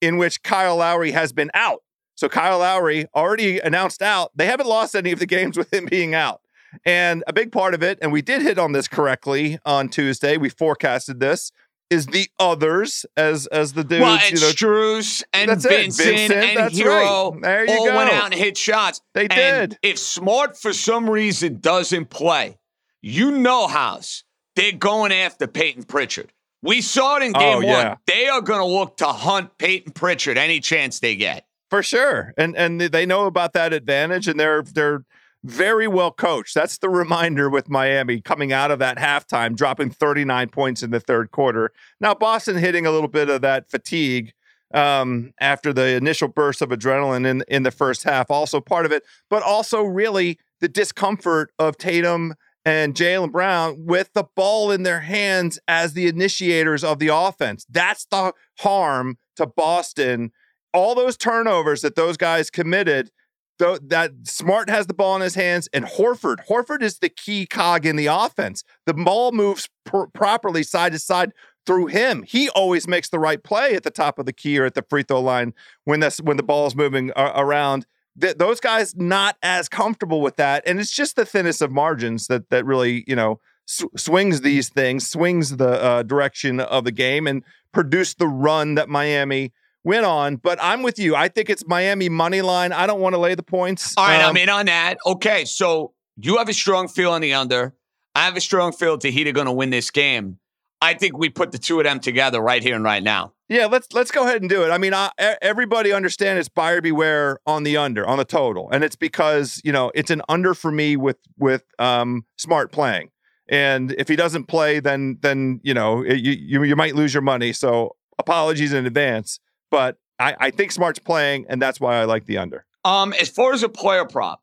in 0.00 0.16
which 0.16 0.42
Kyle 0.42 0.78
Lowry 0.78 1.12
has 1.12 1.32
been 1.32 1.52
out. 1.54 1.84
So 2.16 2.28
Kyle 2.28 2.58
Lowry 2.58 3.06
already 3.14 3.60
announced 3.60 4.02
out. 4.02 4.32
They 4.34 4.46
haven't 4.46 4.66
lost 4.66 4.96
any 4.96 5.12
of 5.12 5.20
the 5.20 5.26
games 5.26 5.56
with 5.56 5.72
him 5.72 5.86
being 5.88 6.16
out. 6.16 6.40
And 6.84 7.22
a 7.28 7.32
big 7.32 7.52
part 7.52 7.74
of 7.74 7.82
it, 7.84 7.96
and 8.02 8.10
we 8.10 8.22
did 8.22 8.42
hit 8.42 8.58
on 8.58 8.72
this 8.72 8.88
correctly 8.88 9.60
on 9.64 9.88
Tuesday, 9.88 10.36
we 10.36 10.48
forecasted 10.48 11.20
this, 11.20 11.52
is 11.94 12.06
the 12.06 12.28
others 12.38 13.06
as 13.16 13.46
as 13.46 13.72
the 13.72 13.84
dudes. 13.84 14.02
Well, 14.02 14.18
and 14.22 14.32
you 14.34 14.40
know, 14.40 14.52
Strus 14.52 15.22
and 15.32 15.50
Vincent, 15.50 15.96
Vincent, 15.96 16.32
and 16.32 16.72
Herro 16.72 17.32
right. 17.32 17.42
There 17.42 17.66
you 17.66 17.78
all 17.78 17.86
go. 17.86 17.96
went 17.96 18.10
out 18.12 18.24
and 18.26 18.34
hit 18.34 18.56
shots. 18.56 19.00
They 19.14 19.28
And 19.28 19.70
did. 19.70 19.78
If 19.82 19.98
Smart 19.98 20.56
for 20.58 20.72
some 20.72 21.08
reason 21.08 21.60
doesn't 21.60 22.10
play, 22.10 22.58
you 23.02 23.30
know, 23.30 23.66
House, 23.66 24.24
they're 24.56 24.72
going 24.72 25.12
after 25.12 25.46
Payton 25.46 25.84
Pritchard. 25.84 26.32
We 26.62 26.80
saw 26.80 27.16
it 27.16 27.24
in 27.24 27.32
oh, 27.36 27.38
game 27.38 27.56
Oh, 27.58 27.60
yeah. 27.60 27.88
one. 27.88 27.96
They 28.06 28.26
are 28.28 28.40
going 28.40 28.60
to 28.60 28.66
look 28.66 28.96
to 28.98 29.06
hunt 29.06 29.58
Payton 29.58 29.92
Pritchard 29.92 30.38
any 30.38 30.60
chance 30.60 31.00
they 31.00 31.14
get. 31.16 31.46
For 31.70 31.82
sure. 31.82 32.32
And 32.36 32.56
and 32.56 32.80
they 32.80 33.04
know 33.04 33.26
about 33.26 33.52
that 33.54 33.72
advantage 33.72 34.28
and 34.28 34.38
they're 34.38 34.62
they're 34.62 35.04
very 35.44 35.86
well 35.86 36.10
coached. 36.10 36.54
That's 36.54 36.78
the 36.78 36.88
reminder 36.88 37.50
with 37.50 37.68
Miami 37.68 38.20
coming 38.20 38.52
out 38.52 38.70
of 38.70 38.78
that 38.78 38.96
halftime, 38.96 39.54
dropping 39.54 39.90
39 39.90 40.48
points 40.48 40.82
in 40.82 40.90
the 40.90 41.00
third 41.00 41.30
quarter. 41.30 41.70
Now 42.00 42.14
Boston 42.14 42.56
hitting 42.56 42.86
a 42.86 42.90
little 42.90 43.08
bit 43.08 43.28
of 43.28 43.42
that 43.42 43.70
fatigue 43.70 44.32
um, 44.72 45.32
after 45.40 45.72
the 45.72 45.94
initial 45.94 46.28
burst 46.28 46.62
of 46.62 46.70
adrenaline 46.70 47.26
in 47.26 47.44
in 47.46 47.62
the 47.62 47.70
first 47.70 48.02
half, 48.04 48.30
also 48.30 48.60
part 48.60 48.86
of 48.86 48.92
it, 48.92 49.04
but 49.28 49.42
also 49.42 49.82
really 49.82 50.38
the 50.60 50.68
discomfort 50.68 51.52
of 51.58 51.76
Tatum 51.76 52.34
and 52.64 52.94
Jaylen 52.94 53.30
Brown 53.30 53.84
with 53.84 54.10
the 54.14 54.24
ball 54.34 54.70
in 54.70 54.82
their 54.82 55.00
hands 55.00 55.58
as 55.68 55.92
the 55.92 56.08
initiators 56.08 56.82
of 56.82 56.98
the 56.98 57.08
offense. 57.08 57.66
That's 57.68 58.06
the 58.06 58.32
harm 58.58 59.18
to 59.36 59.46
Boston 59.46 60.32
all 60.74 60.94
those 60.94 61.16
turnovers 61.16 61.80
that 61.82 61.94
those 61.94 62.18
guys 62.18 62.50
committed, 62.50 63.10
though 63.58 63.78
that 63.78 64.12
Smart 64.24 64.68
has 64.68 64.86
the 64.86 64.94
ball 64.94 65.16
in 65.16 65.22
his 65.22 65.34
hands, 65.34 65.68
and 65.72 65.84
Horford. 65.84 66.46
Horford 66.48 66.82
is 66.82 66.98
the 66.98 67.08
key 67.08 67.46
cog 67.46 67.86
in 67.86 67.96
the 67.96 68.06
offense. 68.06 68.64
The 68.86 68.94
ball 68.94 69.32
moves 69.32 69.68
pr- 69.84 70.06
properly 70.12 70.62
side 70.62 70.92
to 70.92 70.98
side 70.98 71.32
through 71.66 71.86
him. 71.86 72.22
He 72.22 72.48
always 72.50 72.86
makes 72.86 73.08
the 73.08 73.18
right 73.18 73.42
play 73.42 73.74
at 73.74 73.82
the 73.82 73.90
top 73.90 74.18
of 74.18 74.26
the 74.26 74.32
key 74.32 74.58
or 74.58 74.66
at 74.66 74.74
the 74.74 74.84
free 74.88 75.02
throw 75.02 75.20
line 75.20 75.54
when 75.84 76.00
that's 76.00 76.20
when 76.20 76.36
the 76.36 76.42
ball 76.42 76.66
is 76.66 76.76
moving 76.76 77.10
a- 77.16 77.32
around. 77.36 77.86
Th- 78.20 78.36
those 78.36 78.60
guys 78.60 78.94
not 78.96 79.36
as 79.42 79.68
comfortable 79.68 80.20
with 80.20 80.36
that, 80.36 80.62
and 80.66 80.78
it's 80.78 80.94
just 80.94 81.16
the 81.16 81.24
thinnest 81.24 81.62
of 81.62 81.72
margins 81.72 82.26
that 82.26 82.50
that 82.50 82.64
really 82.64 83.04
you 83.06 83.16
know 83.16 83.40
sw- 83.66 83.84
swings 83.96 84.42
these 84.42 84.68
things, 84.68 85.08
swings 85.08 85.56
the 85.56 85.82
uh, 85.82 86.02
direction 86.02 86.60
of 86.60 86.84
the 86.84 86.92
game, 86.92 87.26
and 87.26 87.42
produce 87.72 88.14
the 88.14 88.28
run 88.28 88.74
that 88.76 88.88
Miami 88.88 89.52
went 89.84 90.04
on. 90.06 90.36
But 90.36 90.58
I'm 90.60 90.82
with 90.82 90.98
you. 90.98 91.14
I 91.14 91.28
think 91.28 91.50
it's 91.50 91.66
Miami 91.66 92.08
money 92.08 92.42
line. 92.42 92.72
I 92.72 92.86
don't 92.86 93.00
want 93.00 93.14
to 93.14 93.18
lay 93.18 93.34
the 93.34 93.42
points. 93.42 93.94
All 93.96 94.06
right, 94.06 94.22
Um, 94.22 94.30
I'm 94.30 94.36
in 94.36 94.48
on 94.48 94.66
that. 94.66 94.96
Okay, 95.06 95.44
so 95.44 95.92
you 96.16 96.38
have 96.38 96.48
a 96.48 96.52
strong 96.54 96.88
feel 96.88 97.12
on 97.12 97.20
the 97.20 97.34
under. 97.34 97.74
I 98.14 98.24
have 98.24 98.36
a 98.36 98.40
strong 98.40 98.72
feel 98.72 98.98
Heat 99.00 99.30
going 99.32 99.46
to 99.46 99.52
win 99.52 99.70
this 99.70 99.90
game. 99.90 100.38
I 100.80 100.94
think 100.94 101.16
we 101.16 101.30
put 101.30 101.50
the 101.52 101.58
two 101.58 101.78
of 101.80 101.84
them 101.84 101.98
together 101.98 102.40
right 102.40 102.62
here 102.62 102.74
and 102.74 102.84
right 102.84 103.02
now. 103.02 103.32
Yeah, 103.48 103.66
let's 103.66 103.88
let's 103.92 104.10
go 104.10 104.24
ahead 104.24 104.40
and 104.42 104.48
do 104.50 104.64
it. 104.64 104.70
I 104.70 104.78
mean, 104.78 104.94
I, 104.94 105.10
everybody 105.42 105.92
understand 105.92 106.38
it's 106.38 106.48
buyer 106.48 106.80
beware 106.80 107.38
on 107.46 107.62
the 107.62 107.76
under 107.76 108.06
on 108.06 108.18
the 108.18 108.24
total, 108.24 108.70
and 108.70 108.82
it's 108.84 108.96
because 108.96 109.60
you 109.64 109.72
know 109.72 109.90
it's 109.94 110.10
an 110.10 110.22
under 110.28 110.54
for 110.54 110.70
me 110.70 110.96
with 110.96 111.18
with 111.38 111.62
um, 111.78 112.24
smart 112.36 112.70
playing. 112.72 113.10
And 113.48 113.92
if 113.98 114.08
he 114.08 114.16
doesn't 114.16 114.44
play, 114.44 114.80
then 114.80 115.18
then 115.20 115.60
you 115.62 115.74
know 115.74 116.02
it- 116.02 116.20
you 116.20 116.32
you, 116.32 116.62
you 116.64 116.76
might 116.76 116.94
lose 116.94 117.12
your 117.12 117.22
money. 117.22 117.52
So 117.52 117.96
apologies 118.18 118.72
in 118.72 118.86
advance. 118.86 119.40
But 119.74 119.96
I, 120.20 120.36
I 120.38 120.50
think 120.52 120.70
Smart's 120.70 121.00
playing, 121.00 121.46
and 121.48 121.60
that's 121.60 121.80
why 121.80 121.96
I 121.96 122.04
like 122.04 122.26
the 122.26 122.38
under. 122.38 122.64
Um, 122.84 123.12
as 123.14 123.28
far 123.28 123.52
as 123.52 123.64
a 123.64 123.68
player 123.68 124.04
prop, 124.04 124.40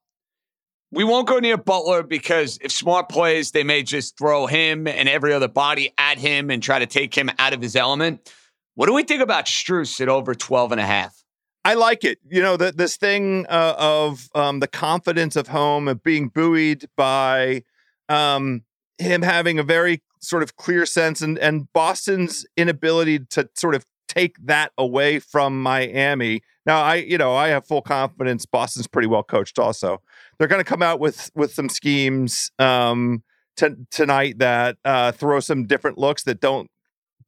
we 0.91 1.05
won't 1.05 1.25
go 1.25 1.39
near 1.39 1.55
Butler 1.55 2.03
because 2.03 2.59
if 2.61 2.69
Smart 2.69 3.07
plays, 3.07 3.51
they 3.51 3.63
may 3.63 3.81
just 3.81 4.17
throw 4.17 4.45
him 4.45 4.87
and 4.87 5.07
every 5.07 5.31
other 5.31 5.47
body 5.47 5.93
at 5.97 6.17
him 6.17 6.49
and 6.49 6.61
try 6.61 6.79
to 6.79 6.85
take 6.85 7.17
him 7.17 7.31
out 7.39 7.53
of 7.53 7.61
his 7.61 7.77
element. 7.77 8.29
What 8.75 8.87
do 8.87 8.93
we 8.93 9.03
think 9.03 9.21
about 9.21 9.45
Strus 9.45 10.01
at 10.01 10.09
over 10.09 10.35
12 10.35 10.73
and 10.73 10.81
a 10.81 10.85
half? 10.85 11.23
I 11.63 11.75
like 11.75 12.03
it. 12.03 12.19
You 12.29 12.41
know, 12.41 12.57
the, 12.57 12.73
this 12.73 12.97
thing 12.97 13.45
uh, 13.47 13.75
of 13.77 14.27
um, 14.35 14.59
the 14.59 14.67
confidence 14.67 15.37
of 15.37 15.47
home, 15.47 15.87
of 15.87 16.03
being 16.03 16.27
buoyed 16.27 16.89
by 16.97 17.63
um, 18.09 18.63
him 18.97 19.21
having 19.21 19.59
a 19.59 19.63
very 19.63 20.03
sort 20.19 20.43
of 20.43 20.57
clear 20.57 20.85
sense 20.85 21.21
and, 21.21 21.39
and 21.39 21.71
Boston's 21.71 22.45
inability 22.57 23.19
to 23.29 23.49
sort 23.55 23.75
of 23.75 23.85
take 24.11 24.35
that 24.45 24.71
away 24.77 25.19
from 25.19 25.61
Miami. 25.61 26.41
Now, 26.65 26.81
I, 26.81 26.95
you 26.95 27.17
know, 27.17 27.33
I 27.33 27.47
have 27.47 27.65
full 27.65 27.81
confidence 27.81 28.45
Boston's 28.45 28.87
pretty 28.87 29.07
well 29.07 29.23
coached 29.23 29.57
also. 29.57 30.01
They're 30.37 30.49
going 30.49 30.63
to 30.63 30.69
come 30.69 30.81
out 30.81 30.99
with 30.99 31.31
with 31.33 31.53
some 31.53 31.69
schemes 31.69 32.51
um, 32.59 33.23
t- 33.55 33.67
tonight 33.89 34.39
that 34.39 34.77
uh, 34.83 35.13
throw 35.13 35.39
some 35.39 35.65
different 35.65 35.97
looks 35.97 36.23
that 36.23 36.41
don't 36.41 36.69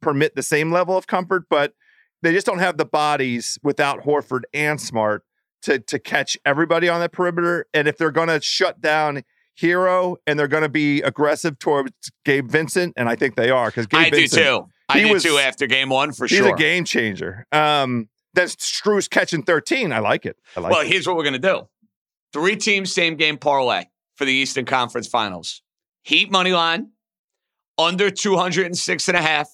permit 0.01 0.35
the 0.35 0.43
same 0.43 0.71
level 0.71 0.97
of 0.97 1.07
comfort, 1.07 1.45
but 1.49 1.73
they 2.21 2.33
just 2.33 2.45
don't 2.45 2.59
have 2.59 2.77
the 2.77 2.85
bodies 2.85 3.57
without 3.63 4.03
Horford 4.03 4.41
and 4.53 4.79
Smart 4.79 5.23
to 5.63 5.79
to 5.79 5.99
catch 5.99 6.37
everybody 6.45 6.89
on 6.89 6.99
that 6.99 7.13
perimeter. 7.13 7.65
And 7.73 7.87
if 7.87 7.97
they're 7.97 8.11
going 8.11 8.27
to 8.27 8.41
shut 8.41 8.81
down 8.81 9.23
Herro 9.59 10.17
and 10.27 10.37
they're 10.37 10.47
going 10.47 10.63
to 10.63 10.69
be 10.69 11.01
aggressive 11.01 11.59
towards 11.59 11.93
Gabe 12.25 12.49
Vincent, 12.49 12.93
and 12.97 13.07
I 13.07 13.15
think 13.15 13.35
they 13.35 13.49
are 13.49 13.67
because 13.67 13.87
Gabe 13.87 13.99
I 13.99 14.09
Vincent, 14.09 14.43
do 14.43 14.43
too. 14.43 14.67
I 14.93 15.11
was- 15.11 15.23
too 15.23 15.37
after 15.37 15.67
game 15.67 15.89
one 15.89 16.11
for 16.11 16.25
he's 16.25 16.37
sure. 16.37 16.47
He's 16.47 16.53
a 16.53 16.57
game 16.57 16.85
changer. 16.85 17.45
Um, 17.51 18.09
that's 18.33 18.55
Strus 18.55 19.09
catching 19.09 19.43
thirteen. 19.43 19.91
I 19.91 19.99
like 19.99 20.25
it. 20.25 20.37
I 20.55 20.59
like 20.61 20.71
well, 20.71 20.81
it. 20.81 20.87
here's 20.87 21.07
what 21.07 21.15
we're 21.15 21.23
going 21.23 21.33
to 21.33 21.39
do 21.39 21.67
three 22.33 22.55
teams, 22.55 22.91
same 22.91 23.15
game 23.15 23.37
parlay 23.37 23.85
for 24.15 24.25
the 24.25 24.33
Eastern 24.33 24.65
Conference 24.65 25.07
Finals. 25.07 25.61
Heat 26.03 26.31
money 26.31 26.51
line, 26.51 26.89
under 27.77 28.09
206 28.09 29.07
and 29.07 29.17
a 29.17 29.21
half. 29.21 29.49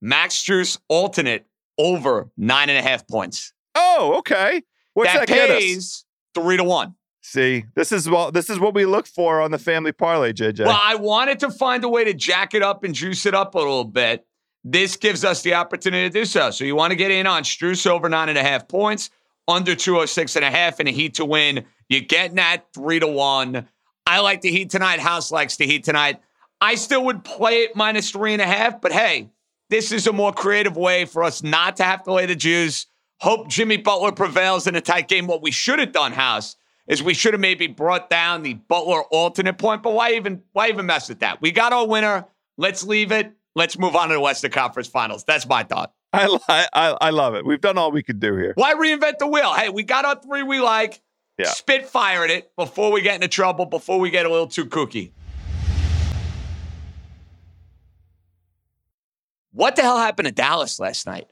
Max 0.00 0.34
Strus 0.36 0.78
alternate 0.88 1.46
over 1.78 2.30
nine 2.36 2.68
and 2.68 2.78
a 2.78 2.82
half 2.82 3.08
points. 3.08 3.52
Oh, 3.74 4.16
okay. 4.18 4.62
What's 4.92 5.12
that, 5.12 5.26
that 5.26 5.28
get 5.28 5.50
us? 5.50 5.58
pays 5.58 6.04
three 6.34 6.56
to 6.56 6.64
one. 6.64 6.94
See, 7.22 7.64
this 7.74 7.90
is 7.90 8.08
what 8.08 8.34
this 8.34 8.50
is 8.50 8.60
what 8.60 8.74
we 8.74 8.84
look 8.84 9.06
for 9.06 9.40
on 9.40 9.50
the 9.50 9.58
family 9.58 9.92
parlay, 9.92 10.32
JJ. 10.32 10.66
Well, 10.66 10.78
I 10.80 10.94
wanted 10.96 11.40
to 11.40 11.50
find 11.50 11.82
a 11.82 11.88
way 11.88 12.04
to 12.04 12.12
jack 12.12 12.52
it 12.54 12.62
up 12.62 12.84
and 12.84 12.94
juice 12.94 13.24
it 13.24 13.34
up 13.34 13.54
a 13.54 13.58
little 13.58 13.84
bit. 13.84 14.26
This 14.64 14.96
gives 14.96 15.24
us 15.24 15.42
the 15.42 15.54
opportunity 15.54 16.08
to 16.08 16.12
do 16.12 16.24
so. 16.24 16.50
So 16.50 16.64
you 16.64 16.74
want 16.74 16.90
to 16.90 16.96
get 16.96 17.10
in 17.10 17.26
on 17.26 17.42
Strus 17.42 17.86
over 17.86 18.08
nine 18.08 18.30
and 18.30 18.38
a 18.38 18.42
half 18.42 18.66
points, 18.66 19.10
under 19.46 19.74
206 19.74 20.36
and 20.36 20.44
a 20.44 20.50
half, 20.50 20.80
and 20.80 20.88
a 20.88 20.92
Heat 20.92 21.14
to 21.14 21.24
win. 21.24 21.64
You're 21.88 22.00
getting 22.00 22.36
that 22.36 22.72
three 22.72 22.98
to 22.98 23.06
one. 23.06 23.68
I 24.06 24.20
like 24.20 24.40
the 24.40 24.50
Heat 24.50 24.70
tonight. 24.70 25.00
House 25.00 25.30
likes 25.30 25.56
the 25.56 25.66
Heat 25.66 25.84
tonight. 25.84 26.20
I 26.60 26.76
still 26.76 27.04
would 27.04 27.24
play 27.24 27.64
it 27.64 27.76
minus 27.76 28.10
three 28.10 28.32
and 28.32 28.40
a 28.40 28.46
half, 28.46 28.80
but 28.80 28.90
hey, 28.90 29.30
this 29.68 29.92
is 29.92 30.06
a 30.06 30.12
more 30.12 30.32
creative 30.32 30.76
way 30.76 31.04
for 31.04 31.22
us 31.22 31.42
not 31.42 31.76
to 31.76 31.84
have 31.84 32.02
to 32.04 32.12
lay 32.12 32.24
the 32.24 32.34
juice. 32.34 32.86
Hope 33.20 33.48
Jimmy 33.48 33.76
Butler 33.76 34.12
prevails 34.12 34.66
in 34.66 34.76
a 34.76 34.80
tight 34.80 35.08
game. 35.08 35.26
What 35.26 35.42
we 35.42 35.50
should 35.50 35.78
have 35.78 35.92
done, 35.92 36.12
House, 36.12 36.56
is 36.86 37.02
we 37.02 37.14
should 37.14 37.34
have 37.34 37.40
maybe 37.40 37.66
brought 37.66 38.08
down 38.08 38.42
the 38.42 38.54
Butler 38.54 39.02
alternate 39.04 39.58
point. 39.58 39.82
But 39.82 39.92
why 39.92 40.12
even 40.12 40.42
why 40.52 40.68
even 40.68 40.86
mess 40.86 41.08
with 41.08 41.20
that? 41.20 41.40
We 41.40 41.50
got 41.50 41.72
our 41.72 41.86
winner. 41.86 42.26
Let's 42.56 42.84
leave 42.84 43.12
it. 43.12 43.32
Let's 43.54 43.78
move 43.78 43.94
on 43.94 44.08
to 44.08 44.14
the 44.14 44.20
Western 44.20 44.50
Conference 44.50 44.88
Finals. 44.88 45.24
That's 45.24 45.46
my 45.46 45.62
thought. 45.62 45.92
I, 46.12 46.38
I 46.48 46.96
I 47.00 47.10
love 47.10 47.34
it. 47.34 47.44
We've 47.44 47.60
done 47.60 47.78
all 47.78 47.90
we 47.90 48.02
could 48.02 48.20
do 48.20 48.36
here. 48.36 48.52
Why 48.56 48.74
reinvent 48.74 49.18
the 49.18 49.26
wheel? 49.26 49.52
Hey, 49.54 49.68
we 49.68 49.82
got 49.82 50.04
our 50.04 50.20
three 50.20 50.42
we 50.42 50.60
like. 50.60 51.00
Yeah. 51.38 51.46
Spitfired 51.46 52.30
it 52.30 52.54
before 52.56 52.92
we 52.92 53.02
get 53.02 53.16
into 53.16 53.26
trouble, 53.26 53.66
before 53.66 53.98
we 53.98 54.10
get 54.10 54.24
a 54.24 54.28
little 54.28 54.46
too 54.46 54.66
kooky. 54.66 55.10
What 59.50 59.76
the 59.76 59.82
hell 59.82 59.98
happened 59.98 60.26
to 60.26 60.32
Dallas 60.32 60.78
last 60.78 61.06
night? 61.06 61.28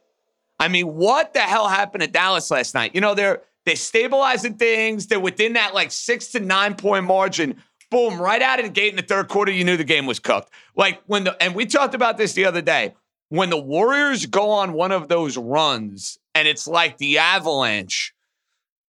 I 0.59 0.69
mean, 0.69 0.87
what 0.87 1.35
the 1.35 1.41
hell 1.41 1.69
happened 1.69 2.03
to 2.03 2.09
Dallas 2.09 2.51
last 2.51 2.75
night? 2.75 2.95
You 2.95 3.01
know, 3.01 3.15
they're 3.15 3.43
they're 3.65 3.77
stabilizing 3.77 4.55
things. 4.55 5.07
They're 5.07 5.21
within 5.21 5.53
that 5.55 5.75
like 5.75 5.91
six 5.93 6.29
to 6.29 6.41
nine 6.41 6.75
point 6.75 7.05
margin. 7.05 7.63
Boom, 7.93 8.21
right 8.21 8.43
out 8.43 8.59
of 8.59 8.65
the 8.65 8.73
gate 8.73 8.91
in 8.91 8.97
the 8.97 9.03
third 9.03 9.29
quarter, 9.29 9.53
you 9.53 9.63
knew 9.63 9.77
the 9.77 9.85
game 9.85 10.07
was 10.07 10.19
cooked. 10.19 10.51
Like 10.75 11.01
when 11.07 11.25
the 11.25 11.41
and 11.41 11.55
we 11.55 11.67
talked 11.67 11.95
about 11.95 12.19
this 12.19 12.33
the 12.33 12.47
other 12.47 12.63
day. 12.63 12.95
When 13.29 13.49
the 13.49 13.61
Warriors 13.61 14.27
go 14.27 14.51
on 14.51 14.75
one 14.75 14.93
of 14.93 15.09
those 15.09 15.39
runs 15.39 16.19
and 16.35 16.47
it's 16.47 16.69
like 16.69 16.99
the 16.99 17.17
avalanche, 17.17 18.13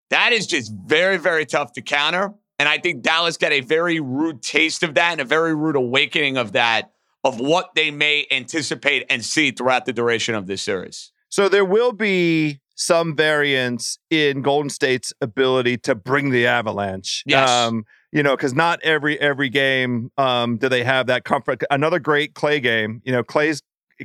that 0.09 0.33
is 0.33 0.47
just 0.47 0.73
very, 0.85 1.15
very 1.15 1.45
tough 1.45 1.71
to 1.73 1.81
counter. 1.81 2.33
And 2.59 2.67
I 2.67 2.77
think 2.77 3.03
Dallas 3.03 3.37
got 3.37 3.53
a 3.53 3.61
very 3.61 4.01
rude 4.01 4.41
taste 4.41 4.83
of 4.83 4.95
that 4.95 5.13
and 5.13 5.21
a 5.21 5.25
very 5.25 5.55
rude 5.55 5.77
awakening 5.77 6.35
of 6.35 6.51
that, 6.51 6.91
of 7.23 7.39
what 7.39 7.73
they 7.75 7.89
may 7.89 8.27
anticipate 8.31 9.05
and 9.09 9.23
see 9.23 9.51
throughout 9.51 9.85
the 9.85 9.93
duration 9.93 10.35
of 10.35 10.47
this 10.47 10.61
series. 10.61 11.13
So 11.29 11.47
there 11.47 11.65
will 11.65 11.93
be 11.93 12.59
some 12.75 13.15
variance 13.15 13.97
in 14.09 14.41
Golden 14.41 14.69
State's 14.69 15.13
ability 15.21 15.77
to 15.77 15.95
bring 15.95 16.31
the 16.31 16.47
avalanche. 16.47 17.23
Yes. 17.25 17.49
Um, 17.49 17.85
you 18.13 18.21
know, 18.21 18.35
because 18.35 18.53
not 18.53 18.79
every 18.83 19.19
every 19.19 19.49
game 19.49 20.11
um, 20.17 20.57
do 20.57 20.69
they 20.69 20.83
have 20.83 21.07
that 21.07 21.23
comfort. 21.23 21.63
Another 21.71 21.99
great 21.99 22.35
Klay 22.35 22.61
game. 22.61 23.01
You 23.03 23.11
know, 23.11 23.23
Klay's 23.23 23.61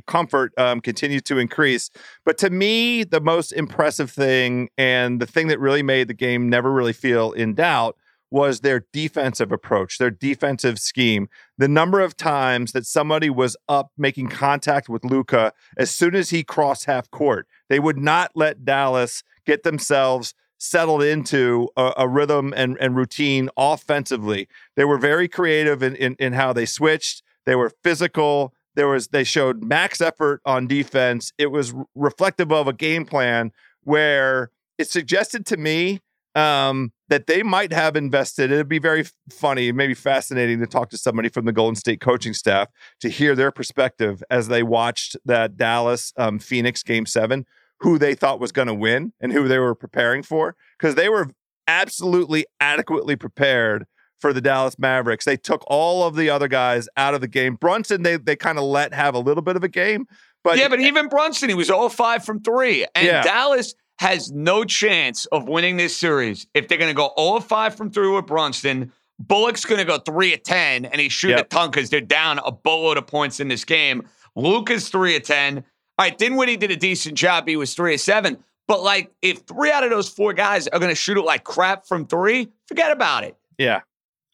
comfort 0.07 0.51
um, 0.57 0.81
continues 0.81 1.21
to 1.23 1.37
increase. 1.37 1.89
But 2.25 2.37
to 2.39 2.49
me, 2.49 3.03
the 3.03 3.21
most 3.21 3.51
impressive 3.51 4.09
thing 4.09 4.69
and 4.77 5.21
the 5.21 5.25
thing 5.27 5.47
that 5.47 5.59
really 5.59 5.83
made 5.83 6.07
the 6.07 6.13
game 6.13 6.49
never 6.49 6.71
really 6.71 6.93
feel 6.93 7.31
in 7.31 7.53
doubt 7.53 7.97
was 8.31 8.59
their 8.59 8.85
defensive 8.93 9.51
approach, 9.51 9.97
their 9.97 10.11
defensive 10.11 10.77
scheme. 10.79 11.27
The 11.57 11.67
number 11.67 11.99
of 11.99 12.15
times 12.15 12.71
that 12.73 12.85
somebody 12.85 13.29
was 13.29 13.57
up 13.67 13.91
making 13.97 14.29
contact 14.29 14.87
with 14.87 15.03
Luka 15.03 15.53
as 15.77 15.89
soon 15.89 16.15
as 16.15 16.29
he 16.29 16.43
crossed 16.43 16.85
half 16.85 17.09
court, 17.09 17.47
they 17.69 17.79
would 17.79 17.97
not 17.97 18.31
let 18.35 18.65
Dallas 18.65 19.23
get 19.45 19.63
themselves 19.63 20.33
settled 20.59 21.01
into 21.01 21.69
a, 21.75 21.93
a 21.97 22.07
rhythm 22.07 22.53
and, 22.55 22.77
and 22.79 22.95
routine 22.95 23.49
offensively. 23.57 24.47
They 24.75 24.85
were 24.85 24.97
very 24.97 25.27
creative 25.27 25.81
in, 25.81 25.95
in, 25.95 26.15
in 26.19 26.33
how 26.33 26.53
they 26.53 26.65
switched. 26.65 27.23
They 27.45 27.55
were 27.55 27.71
physical. 27.83 28.53
There 28.75 28.87
was 28.87 29.07
they 29.07 29.23
showed 29.23 29.63
max 29.63 29.99
effort 29.99 30.41
on 30.45 30.67
defense. 30.67 31.33
It 31.37 31.47
was 31.47 31.73
reflective 31.95 32.51
of 32.51 32.67
a 32.67 32.73
game 32.73 33.05
plan 33.05 33.51
where 33.83 34.51
it 34.77 34.89
suggested 34.89 35.45
to 35.47 35.57
me 35.57 36.01
um, 36.35 36.91
that 37.07 37.27
they 37.27 37.41
might 37.41 37.73
have 37.73 37.95
invested. 37.95 38.51
It'd 38.51 38.69
be 38.69 38.79
very 38.79 39.05
funny, 39.31 39.71
maybe 39.71 39.93
fascinating 39.93 40.59
to 40.59 40.67
talk 40.67 40.89
to 40.91 40.97
somebody 40.97 41.29
from 41.29 41.45
the 41.45 41.51
Golden 41.51 41.75
State 41.75 42.01
coaching 42.01 42.33
staff 42.33 42.69
to 43.01 43.09
hear 43.09 43.35
their 43.35 43.51
perspective 43.51 44.23
as 44.29 44.47
they 44.47 44.63
watched 44.63 45.17
that 45.25 45.57
Dallas 45.57 46.13
um, 46.17 46.39
Phoenix 46.39 46.83
game 46.83 47.05
seven, 47.05 47.45
who 47.79 47.97
they 47.97 48.13
thought 48.13 48.39
was 48.39 48.51
going 48.51 48.67
to 48.67 48.73
win 48.73 49.13
and 49.19 49.31
who 49.31 49.47
they 49.47 49.59
were 49.59 49.75
preparing 49.75 50.23
for, 50.23 50.55
because 50.77 50.95
they 50.95 51.09
were 51.09 51.31
absolutely 51.67 52.45
adequately 52.59 53.15
prepared 53.15 53.85
for 54.19 54.33
the 54.33 54.41
Dallas 54.41 54.77
Mavericks. 54.77 55.25
They 55.25 55.37
took 55.37 55.63
all 55.67 56.03
of 56.03 56.15
the 56.15 56.29
other 56.29 56.47
guys 56.47 56.89
out 56.97 57.13
of 57.13 57.21
the 57.21 57.27
game. 57.27 57.55
Brunson, 57.55 58.03
they 58.03 58.17
they 58.17 58.35
kind 58.35 58.57
of 58.57 58.65
let 58.65 58.93
have 58.93 59.15
a 59.15 59.19
little 59.19 59.43
bit 59.43 59.55
of 59.55 59.63
a 59.63 59.69
game. 59.69 60.05
But 60.43 60.57
yeah, 60.57 60.67
but 60.67 60.79
eh 60.79 60.87
even 60.87 61.07
Brunson, 61.07 61.49
he 61.49 61.55
was 61.55 61.67
0 61.67 61.89
5 61.89 62.25
from 62.25 62.41
three. 62.41 62.85
And 62.95 63.05
yeah. 63.05 63.21
Dallas 63.21 63.73
has 63.99 64.31
no 64.31 64.63
chance 64.63 65.25
of 65.27 65.47
winning 65.47 65.77
this 65.77 65.95
series 65.95 66.47
if 66.53 66.67
they're 66.67 66.77
going 66.77 66.91
to 66.91 66.95
go 66.95 67.13
0 67.17 67.39
5 67.39 67.75
from 67.75 67.91
three 67.91 68.09
with 68.09 68.25
Brunson. 68.25 68.91
Bullock's 69.19 69.65
going 69.65 69.79
to 69.79 69.85
go 69.85 69.97
3 69.97 70.33
of 70.33 70.43
10, 70.43 70.85
and 70.85 71.01
he's 71.01 71.11
shooting 71.11 71.37
yep. 71.37 71.47
a 71.47 71.49
ton 71.49 71.69
because 71.69 71.89
they're 71.89 71.99
down 71.99 72.39
a 72.39 72.53
boatload 72.53 72.97
of 72.97 73.05
points 73.05 73.41
in 73.41 73.49
this 73.49 73.65
game. 73.65 74.07
Luka's 74.35 74.87
3 74.87 75.17
of 75.17 75.23
10. 75.23 75.65
All 75.99 76.05
right, 76.05 76.17
Dinwiddie 76.17 76.55
did 76.55 76.71
a 76.71 76.77
decent 76.77 77.15
job. 77.15 77.45
He 77.45 77.57
was 77.57 77.73
3 77.73 77.95
of 77.95 77.99
7. 77.99 78.41
But, 78.69 78.81
like, 78.81 79.11
if 79.21 79.39
three 79.39 79.69
out 79.69 79.83
of 79.83 79.89
those 79.89 80.07
four 80.07 80.31
guys 80.31 80.65
are 80.69 80.79
going 80.79 80.91
to 80.91 80.95
shoot 80.95 81.17
it 81.17 81.23
like 81.23 81.43
crap 81.43 81.85
from 81.85 82.07
three, 82.07 82.47
forget 82.67 82.93
about 82.93 83.25
it. 83.25 83.35
Yeah, 83.57 83.81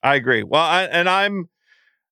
I 0.04 0.14
agree. 0.14 0.44
Well, 0.44 0.62
I, 0.62 0.84
and 0.84 1.10
I'm 1.10 1.50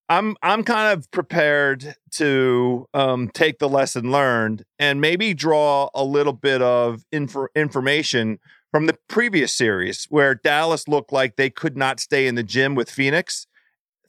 I'm 0.08 0.36
I'm 0.42 0.64
kind 0.64 0.98
of 0.98 1.08
prepared 1.12 1.94
to 2.12 2.88
um, 2.94 3.28
take 3.28 3.60
the 3.60 3.68
lesson 3.68 4.10
learned 4.10 4.64
and 4.80 5.00
maybe 5.00 5.34
draw 5.34 5.88
a 5.94 6.02
little 6.02 6.32
bit 6.32 6.60
of 6.60 7.04
inf- 7.12 7.36
information 7.54 8.40
from 8.72 8.86
the 8.86 8.98
previous 9.08 9.54
series 9.54 10.06
where 10.08 10.34
Dallas 10.34 10.88
looked 10.88 11.12
like 11.12 11.36
they 11.36 11.50
could 11.50 11.76
not 11.76 12.00
stay 12.00 12.26
in 12.26 12.34
the 12.34 12.42
gym 12.42 12.74
with 12.74 12.90
Phoenix 12.90 13.46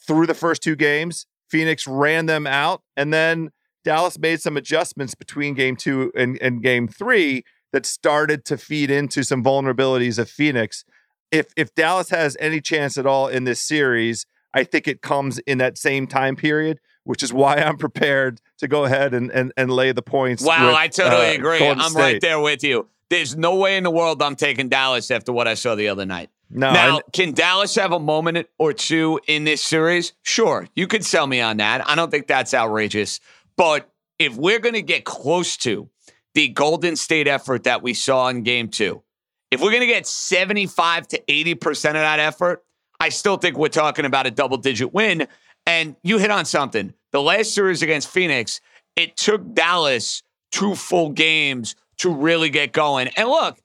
through 0.07 0.25
the 0.25 0.33
first 0.33 0.63
two 0.63 0.75
games. 0.75 1.27
Phoenix 1.51 1.85
ran 1.85 2.25
them 2.25 2.47
out, 2.47 2.81
and 2.97 3.13
then 3.13 3.51
Dallas 3.85 4.19
made 4.19 4.41
some 4.41 4.57
adjustments 4.57 5.15
between 5.15 5.53
game 5.53 5.77
two 5.77 6.11
and, 6.15 6.37
and 6.41 6.61
game 6.61 6.89
three 6.89 7.45
that 7.71 7.85
started 7.85 8.43
to 8.45 8.57
feed 8.57 8.91
into 8.91 9.23
some 9.23 9.43
vulnerabilities 9.43 10.19
of 10.19 10.29
Phoenix. 10.29 10.83
If 11.31 11.47
if 11.55 11.73
Dallas 11.75 12.09
has 12.09 12.35
any 12.39 12.59
chance 12.59 12.97
at 12.97 13.05
all 13.05 13.27
in 13.27 13.45
this 13.45 13.61
series, 13.61 14.25
I 14.53 14.63
think 14.63 14.87
it 14.87 15.01
comes 15.01 15.39
in 15.39 15.59
that 15.59 15.77
same 15.77 16.07
time 16.07 16.35
period, 16.35 16.79
which 17.03 17.21
is 17.21 17.31
why 17.31 17.57
I'm 17.57 17.77
prepared 17.77 18.41
to 18.57 18.67
go 18.67 18.85
ahead 18.85 19.13
and 19.13 19.31
and, 19.31 19.53
and 19.55 19.71
lay 19.71 19.91
the 19.91 20.01
points. 20.01 20.43
Wow, 20.43 20.67
with, 20.67 20.75
I 20.75 20.87
totally 20.87 21.31
uh, 21.31 21.33
agree. 21.33 21.59
Golden 21.59 21.81
I'm 21.81 21.91
State. 21.91 22.01
right 22.01 22.21
there 22.21 22.39
with 22.39 22.63
you. 22.63 22.87
There's 23.09 23.35
no 23.37 23.55
way 23.55 23.77
in 23.77 23.83
the 23.83 23.91
world 23.91 24.21
I'm 24.21 24.35
taking 24.35 24.67
Dallas 24.67 25.11
after 25.11 25.31
what 25.31 25.47
I 25.47 25.53
saw 25.53 25.75
the 25.75 25.89
other 25.89 26.05
night. 26.05 26.31
No, 26.49 26.71
now, 26.71 26.97
I, 26.97 27.01
can 27.11 27.33
Dallas 27.33 27.75
have 27.75 27.91
a 27.91 27.99
moment 27.99 28.47
or 28.57 28.71
two 28.71 29.19
in 29.27 29.43
this 29.43 29.61
series? 29.61 30.13
Sure, 30.21 30.67
you 30.75 30.87
could 30.87 31.03
sell 31.03 31.27
me 31.27 31.41
on 31.41 31.57
that. 31.57 31.87
I 31.87 31.95
don't 31.95 32.09
think 32.09 32.27
that's 32.27 32.53
outrageous. 32.53 33.19
But 33.57 33.89
if 34.19 34.35
we're 34.35 34.59
going 34.59 34.75
to 34.75 34.81
get 34.81 35.05
close 35.05 35.57
to 35.57 35.89
the 36.33 36.49
Golden 36.49 36.95
State 36.95 37.27
effort 37.27 37.63
that 37.63 37.81
we 37.81 37.93
saw 37.93 38.27
in 38.29 38.43
game 38.43 38.69
two, 38.69 39.03
if 39.51 39.61
we're 39.61 39.71
going 39.71 39.81
to 39.81 39.87
get 39.87 40.07
75 40.07 41.07
to 41.09 41.21
80% 41.27 41.71
of 41.89 41.93
that 41.93 42.19
effort, 42.19 42.63
I 42.99 43.09
still 43.09 43.37
think 43.37 43.57
we're 43.57 43.69
talking 43.69 44.05
about 44.05 44.27
a 44.27 44.31
double 44.31 44.57
digit 44.57 44.93
win. 44.93 45.27
And 45.65 45.95
you 46.03 46.17
hit 46.17 46.31
on 46.31 46.45
something. 46.45 46.93
The 47.11 47.21
last 47.21 47.53
series 47.53 47.81
against 47.81 48.09
Phoenix, 48.09 48.61
it 48.95 49.17
took 49.17 49.53
Dallas 49.53 50.23
two 50.51 50.75
full 50.75 51.09
games 51.09 51.75
to 51.97 52.13
really 52.13 52.49
get 52.49 52.71
going. 52.71 53.07
And 53.15 53.27
look, 53.29 53.57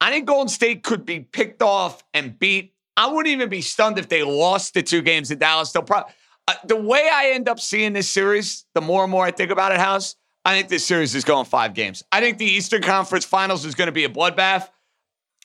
I 0.00 0.10
think 0.10 0.26
Golden 0.26 0.48
State 0.48 0.82
could 0.82 1.04
be 1.04 1.20
picked 1.20 1.62
off 1.62 2.02
and 2.14 2.38
beat. 2.38 2.72
I 2.96 3.08
wouldn't 3.08 3.28
even 3.28 3.48
be 3.48 3.60
stunned 3.60 3.98
if 3.98 4.08
they 4.08 4.22
lost 4.22 4.74
the 4.74 4.82
two 4.82 5.02
games 5.02 5.30
in 5.30 5.38
Dallas. 5.38 5.72
They'll 5.72 5.82
probably, 5.82 6.12
uh, 6.48 6.54
the 6.64 6.76
way 6.76 7.08
I 7.12 7.32
end 7.34 7.48
up 7.48 7.60
seeing 7.60 7.92
this 7.92 8.08
series, 8.08 8.64
the 8.74 8.80
more 8.80 9.02
and 9.02 9.10
more 9.10 9.24
I 9.24 9.30
think 9.30 9.50
about 9.50 9.72
it, 9.72 9.78
House, 9.78 10.16
I 10.44 10.56
think 10.56 10.68
this 10.68 10.84
series 10.84 11.14
is 11.14 11.24
going 11.24 11.44
five 11.44 11.74
games. 11.74 12.02
I 12.10 12.20
think 12.20 12.38
the 12.38 12.46
Eastern 12.46 12.80
Conference 12.80 13.26
Finals 13.26 13.66
is 13.66 13.74
going 13.74 13.86
to 13.86 13.92
be 13.92 14.04
a 14.04 14.08
bloodbath. 14.08 14.68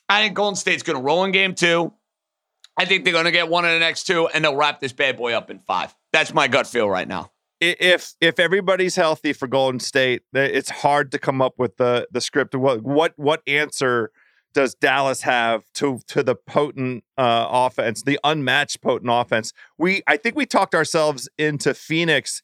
I 0.08 0.22
think 0.22 0.34
Golden 0.34 0.56
State's 0.56 0.82
going 0.82 0.98
to 0.98 1.02
roll 1.02 1.24
in 1.24 1.32
game 1.32 1.54
two. 1.54 1.92
I 2.78 2.86
think 2.86 3.04
they're 3.04 3.12
going 3.12 3.26
to 3.26 3.30
get 3.30 3.48
one 3.48 3.66
of 3.66 3.70
the 3.70 3.78
next 3.78 4.04
two, 4.04 4.28
and 4.28 4.42
they'll 4.42 4.56
wrap 4.56 4.80
this 4.80 4.92
bad 4.92 5.16
boy 5.16 5.34
up 5.34 5.50
in 5.50 5.58
five. 5.58 5.94
That's 6.12 6.32
my 6.32 6.48
gut 6.48 6.66
feel 6.66 6.88
right 6.88 7.06
now. 7.06 7.30
If 7.60 8.14
if 8.20 8.38
everybody's 8.40 8.96
healthy 8.96 9.32
for 9.32 9.46
Golden 9.46 9.80
State, 9.80 10.22
it's 10.32 10.70
hard 10.70 11.12
to 11.12 11.18
come 11.18 11.40
up 11.40 11.54
with 11.58 11.76
the 11.76 12.08
the 12.10 12.20
script. 12.20 12.54
What 12.54 12.82
what 12.82 13.12
what 13.16 13.42
answer 13.46 14.10
does 14.54 14.74
Dallas 14.74 15.22
have 15.22 15.64
to 15.74 16.00
to 16.08 16.22
the 16.22 16.34
potent 16.34 17.04
uh, 17.18 17.46
offense, 17.50 18.02
the 18.02 18.18
unmatched 18.24 18.80
potent 18.80 19.10
offense? 19.12 19.52
We 19.76 20.02
I 20.06 20.16
think 20.16 20.36
we 20.36 20.46
talked 20.46 20.74
ourselves 20.74 21.28
into 21.36 21.74
Phoenix 21.74 22.42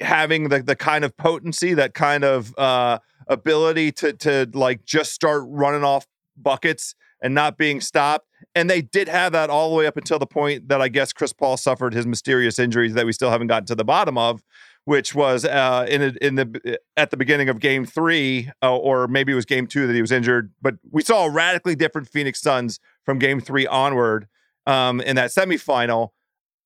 having 0.00 0.50
the 0.50 0.62
the 0.62 0.76
kind 0.76 1.04
of 1.04 1.16
potency, 1.16 1.74
that 1.74 1.94
kind 1.94 2.24
of 2.24 2.56
uh, 2.58 2.98
ability 3.26 3.92
to 3.92 4.12
to 4.12 4.48
like 4.52 4.84
just 4.84 5.12
start 5.12 5.44
running 5.46 5.84
off 5.84 6.06
buckets 6.36 6.94
and 7.20 7.34
not 7.34 7.58
being 7.58 7.80
stopped. 7.80 8.26
And 8.54 8.70
they 8.70 8.82
did 8.82 9.08
have 9.08 9.32
that 9.32 9.50
all 9.50 9.70
the 9.70 9.76
way 9.76 9.86
up 9.86 9.96
until 9.96 10.18
the 10.18 10.26
point 10.26 10.68
that 10.68 10.80
I 10.80 10.88
guess 10.88 11.12
Chris 11.12 11.32
Paul 11.32 11.56
suffered 11.56 11.92
his 11.94 12.06
mysterious 12.06 12.58
injuries 12.58 12.94
that 12.94 13.06
we 13.06 13.12
still 13.12 13.30
haven't 13.30 13.48
gotten 13.48 13.66
to 13.66 13.74
the 13.74 13.84
bottom 13.84 14.16
of, 14.16 14.42
which 14.88 15.14
was 15.14 15.44
uh, 15.44 15.84
in 15.86 16.00
a, 16.00 16.14
in 16.22 16.36
the 16.36 16.78
at 16.96 17.10
the 17.10 17.16
beginning 17.18 17.50
of 17.50 17.60
Game 17.60 17.84
Three, 17.84 18.50
uh, 18.62 18.74
or 18.74 19.06
maybe 19.06 19.32
it 19.32 19.34
was 19.34 19.44
Game 19.44 19.66
Two 19.66 19.86
that 19.86 19.92
he 19.92 20.00
was 20.00 20.10
injured. 20.10 20.50
But 20.62 20.76
we 20.90 21.02
saw 21.02 21.26
a 21.26 21.30
radically 21.30 21.74
different 21.74 22.08
Phoenix 22.08 22.40
Suns 22.40 22.80
from 23.04 23.18
Game 23.18 23.38
Three 23.38 23.66
onward 23.66 24.28
um, 24.66 25.02
in 25.02 25.14
that 25.16 25.28
semifinal. 25.28 26.08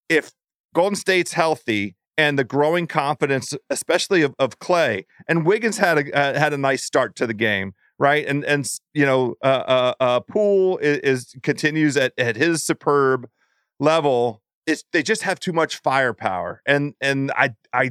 If 0.09 0.31
Golden 0.73 0.95
State's 0.95 1.33
healthy 1.33 1.97
and 2.17 2.39
the 2.39 2.45
growing 2.45 2.87
confidence, 2.87 3.55
especially 3.69 4.23
of, 4.23 4.37
of 4.39 4.61
Klay 4.61 5.03
and 5.27 5.45
Wiggins, 5.45 5.79
had 5.79 5.99
a 5.99 6.17
uh, 6.17 6.39
had 6.39 6.53
a 6.53 6.59
nice 6.59 6.85
start 6.85 7.17
to 7.17 7.27
the 7.27 7.35
game 7.35 7.73
right? 7.99 8.25
And 8.25 8.45
and 8.45 8.71
you 8.95 9.05
know, 9.05 9.35
uh, 9.43 9.65
uh, 9.67 9.95
uh 9.99 10.21
Poole 10.21 10.79
is, 10.79 10.99
is, 10.99 11.37
continues 11.43 11.97
at 11.97 12.13
at 12.17 12.37
his 12.37 12.63
superb 12.63 13.29
level. 13.81 14.43
It's 14.65 14.85
they 14.93 15.03
just 15.03 15.23
have 15.23 15.41
too 15.41 15.53
much 15.53 15.79
firepower, 15.79 16.63
and 16.65 16.95
and 17.01 17.33
I 17.33 17.55
I 17.73 17.91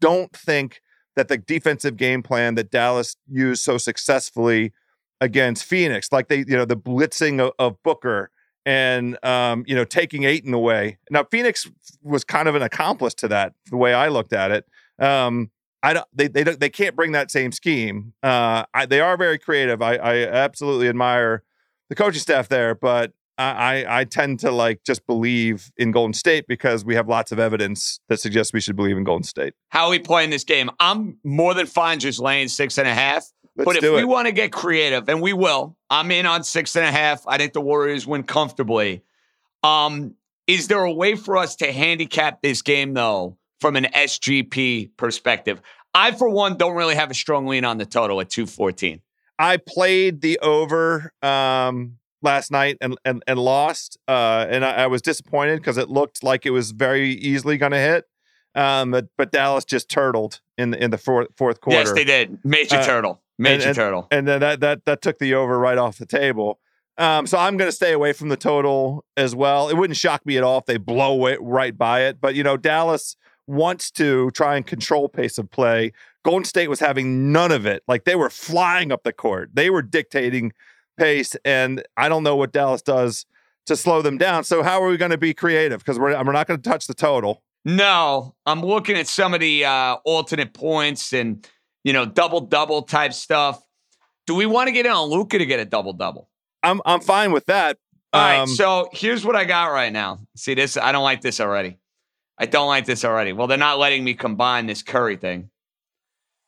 don't 0.00 0.34
think 0.34 0.80
that 1.16 1.28
the 1.28 1.38
defensive 1.38 1.96
game 1.96 2.22
plan 2.22 2.54
that 2.54 2.70
Dallas 2.70 3.16
used 3.28 3.62
so 3.62 3.78
successfully 3.78 4.72
against 5.20 5.64
Phoenix, 5.64 6.12
like 6.12 6.28
they 6.28 6.38
you 6.38 6.56
know 6.56 6.64
the 6.64 6.76
blitzing 6.76 7.40
of, 7.40 7.52
of 7.58 7.82
Booker 7.82 8.30
and 8.64 9.22
um, 9.24 9.64
you 9.66 9.74
know 9.74 9.84
taking 9.84 10.24
Ayton 10.24 10.54
away. 10.54 10.98
Now 11.10 11.24
Phoenix 11.24 11.68
was 12.02 12.24
kind 12.24 12.48
of 12.48 12.54
an 12.54 12.62
accomplice 12.62 13.14
to 13.14 13.28
that, 13.28 13.54
the 13.70 13.76
way 13.76 13.94
I 13.94 14.08
looked 14.08 14.32
at 14.32 14.50
it. 14.50 14.66
Um, 14.98 15.50
I 15.82 15.92
don't. 15.92 16.06
They 16.12 16.28
they 16.28 16.44
don't, 16.44 16.60
they 16.60 16.70
can't 16.70 16.96
bring 16.96 17.12
that 17.12 17.30
same 17.30 17.52
scheme. 17.52 18.12
Uh, 18.22 18.64
I, 18.74 18.86
they 18.86 19.00
are 19.00 19.16
very 19.16 19.38
creative. 19.38 19.80
I, 19.80 19.94
I 19.94 20.26
absolutely 20.26 20.88
admire 20.88 21.42
the 21.88 21.94
coaching 21.94 22.20
staff 22.20 22.48
there, 22.48 22.74
but 22.74 23.12
I, 23.38 24.00
I 24.00 24.04
tend 24.04 24.40
to 24.40 24.50
like 24.50 24.82
just 24.84 25.06
believe 25.06 25.70
in 25.76 25.92
Golden 25.92 26.12
State 26.12 26.46
because 26.48 26.84
we 26.84 26.94
have 26.96 27.08
lots 27.08 27.30
of 27.30 27.38
evidence 27.38 28.00
that 28.08 28.18
suggests 28.20 28.52
we 28.52 28.60
should 28.60 28.76
believe 28.76 28.96
in 28.96 29.04
Golden 29.04 29.22
State. 29.22 29.54
How 29.68 29.84
are 29.84 29.90
we 29.90 29.98
playing 29.98 30.30
this 30.30 30.44
game? 30.44 30.70
I'm 30.80 31.18
more 31.24 31.54
than 31.54 31.66
fine 31.66 32.00
just 32.00 32.18
laying 32.18 32.48
six 32.48 32.78
and 32.78 32.88
a 32.88 32.94
half. 32.94 33.24
Let's 33.56 33.66
but 33.66 33.76
if 33.76 33.94
we 33.94 34.04
want 34.04 34.26
to 34.26 34.32
get 34.32 34.52
creative, 34.52 35.08
and 35.08 35.20
we 35.20 35.32
will, 35.32 35.76
I'm 35.90 36.10
in 36.10 36.26
on 36.26 36.44
six 36.44 36.76
and 36.76 36.84
a 36.84 36.92
half. 36.92 37.26
I 37.26 37.38
think 37.38 37.52
the 37.52 37.60
Warriors 37.60 38.06
win 38.06 38.22
comfortably. 38.22 39.02
Um, 39.62 40.14
is 40.46 40.68
there 40.68 40.82
a 40.82 40.92
way 40.92 41.16
for 41.16 41.36
us 41.36 41.56
to 41.56 41.72
handicap 41.72 42.40
this 42.40 42.62
game 42.62 42.94
though 42.94 43.36
from 43.60 43.76
an 43.76 43.84
SGP 43.94 44.90
perspective. 44.96 45.60
I, 45.94 46.12
for 46.12 46.28
one, 46.28 46.56
don't 46.56 46.76
really 46.76 46.94
have 46.94 47.10
a 47.10 47.14
strong 47.14 47.46
lean 47.46 47.64
on 47.64 47.78
the 47.78 47.86
total 47.86 48.20
at 48.20 48.30
214. 48.30 49.00
I 49.38 49.56
played 49.56 50.20
the 50.20 50.38
over 50.40 51.12
um, 51.22 51.98
last 52.22 52.50
night 52.50 52.76
and 52.80 52.96
and, 53.04 53.22
and 53.26 53.38
lost, 53.38 53.98
uh, 54.08 54.46
and 54.48 54.64
I, 54.64 54.84
I 54.84 54.86
was 54.86 55.02
disappointed 55.02 55.56
because 55.56 55.76
it 55.78 55.88
looked 55.88 56.22
like 56.22 56.46
it 56.46 56.50
was 56.50 56.70
very 56.72 57.10
easily 57.10 57.56
going 57.56 57.72
to 57.72 57.78
hit. 57.78 58.04
Um, 58.54 58.90
but, 58.90 59.06
but 59.16 59.30
Dallas 59.30 59.64
just 59.64 59.88
turtled 59.88 60.40
in 60.56 60.70
the, 60.70 60.82
in 60.82 60.90
the 60.90 60.98
fourth 60.98 61.28
fourth 61.36 61.60
quarter. 61.60 61.78
Yes, 61.78 61.92
they 61.92 62.04
did. 62.04 62.38
Major 62.44 62.76
Uh, 62.76 62.84
turtle. 62.84 63.20
Major 63.38 63.68
and, 63.68 63.76
turtle. 63.76 64.08
and 64.10 64.26
then 64.26 64.40
that 64.40 64.60
that 64.60 64.84
that 64.84 65.00
took 65.02 65.18
the 65.18 65.34
over 65.34 65.58
right 65.58 65.78
off 65.78 65.98
the 65.98 66.06
table. 66.06 66.58
Um, 66.96 67.28
so 67.28 67.38
I'm 67.38 67.56
going 67.56 67.68
to 67.68 67.76
stay 67.76 67.92
away 67.92 68.12
from 68.12 68.28
the 68.28 68.36
total 68.36 69.04
as 69.16 69.32
well. 69.32 69.68
It 69.68 69.76
wouldn't 69.76 69.96
shock 69.96 70.26
me 70.26 70.36
at 70.36 70.42
all 70.42 70.58
if 70.58 70.66
they 70.66 70.78
blow 70.78 71.26
it 71.26 71.38
right 71.40 71.76
by 71.78 72.00
it. 72.06 72.20
But 72.20 72.34
you 72.34 72.42
know, 72.42 72.56
Dallas 72.56 73.14
wants 73.46 73.92
to 73.92 74.32
try 74.32 74.56
and 74.56 74.66
control 74.66 75.08
pace 75.08 75.38
of 75.38 75.48
play. 75.50 75.92
Golden 76.24 76.44
State 76.44 76.68
was 76.68 76.80
having 76.80 77.30
none 77.30 77.52
of 77.52 77.64
it. 77.64 77.84
Like 77.86 78.04
they 78.04 78.16
were 78.16 78.28
flying 78.30 78.90
up 78.90 79.04
the 79.04 79.12
court. 79.12 79.50
They 79.54 79.70
were 79.70 79.82
dictating 79.82 80.52
pace, 80.98 81.36
and 81.44 81.82
I 81.96 82.08
don't 82.08 82.22
know 82.22 82.36
what 82.36 82.52
Dallas 82.52 82.82
does 82.82 83.24
to 83.66 83.76
slow 83.76 84.02
them 84.02 84.18
down. 84.18 84.44
So 84.44 84.62
how 84.62 84.82
are 84.82 84.88
we 84.88 84.96
going 84.96 85.10
to 85.10 85.18
be 85.18 85.32
creative? 85.32 85.78
Because 85.78 85.98
we're 85.98 86.12
we're 86.24 86.32
not 86.32 86.46
going 86.46 86.60
to 86.60 86.68
touch 86.68 86.86
the 86.86 86.94
total. 86.94 87.42
No, 87.64 88.34
I'm 88.46 88.60
looking 88.62 88.96
at 88.96 89.06
some 89.08 89.34
of 89.34 89.40
the 89.40 89.64
uh, 89.64 89.96
alternate 90.04 90.54
points 90.54 91.12
and 91.12 91.46
you 91.84 91.92
know 91.92 92.04
double 92.06 92.40
double 92.40 92.82
type 92.82 93.12
stuff. 93.12 93.62
Do 94.26 94.34
we 94.34 94.46
want 94.46 94.68
to 94.68 94.72
get 94.72 94.84
in 94.86 94.92
on 94.92 95.08
Luka 95.08 95.38
to 95.38 95.46
get 95.46 95.60
a 95.60 95.64
double 95.64 95.92
double? 95.92 96.28
I'm 96.62 96.80
I'm 96.84 97.00
fine 97.00 97.32
with 97.32 97.46
that. 97.46 97.78
All 98.12 98.20
right, 98.22 98.38
Um, 98.40 98.48
so 98.48 98.88
here's 98.92 99.24
what 99.24 99.36
I 99.36 99.44
got 99.44 99.66
right 99.66 99.92
now. 99.92 100.18
See 100.34 100.54
this? 100.54 100.76
I 100.78 100.92
don't 100.92 101.04
like 101.04 101.20
this 101.20 101.40
already. 101.40 101.78
I 102.38 102.46
don't 102.46 102.68
like 102.68 102.86
this 102.86 103.04
already. 103.04 103.32
Well, 103.32 103.46
they're 103.48 103.58
not 103.58 103.78
letting 103.78 104.02
me 104.02 104.14
combine 104.14 104.66
this 104.66 104.82
Curry 104.82 105.16
thing. 105.16 105.50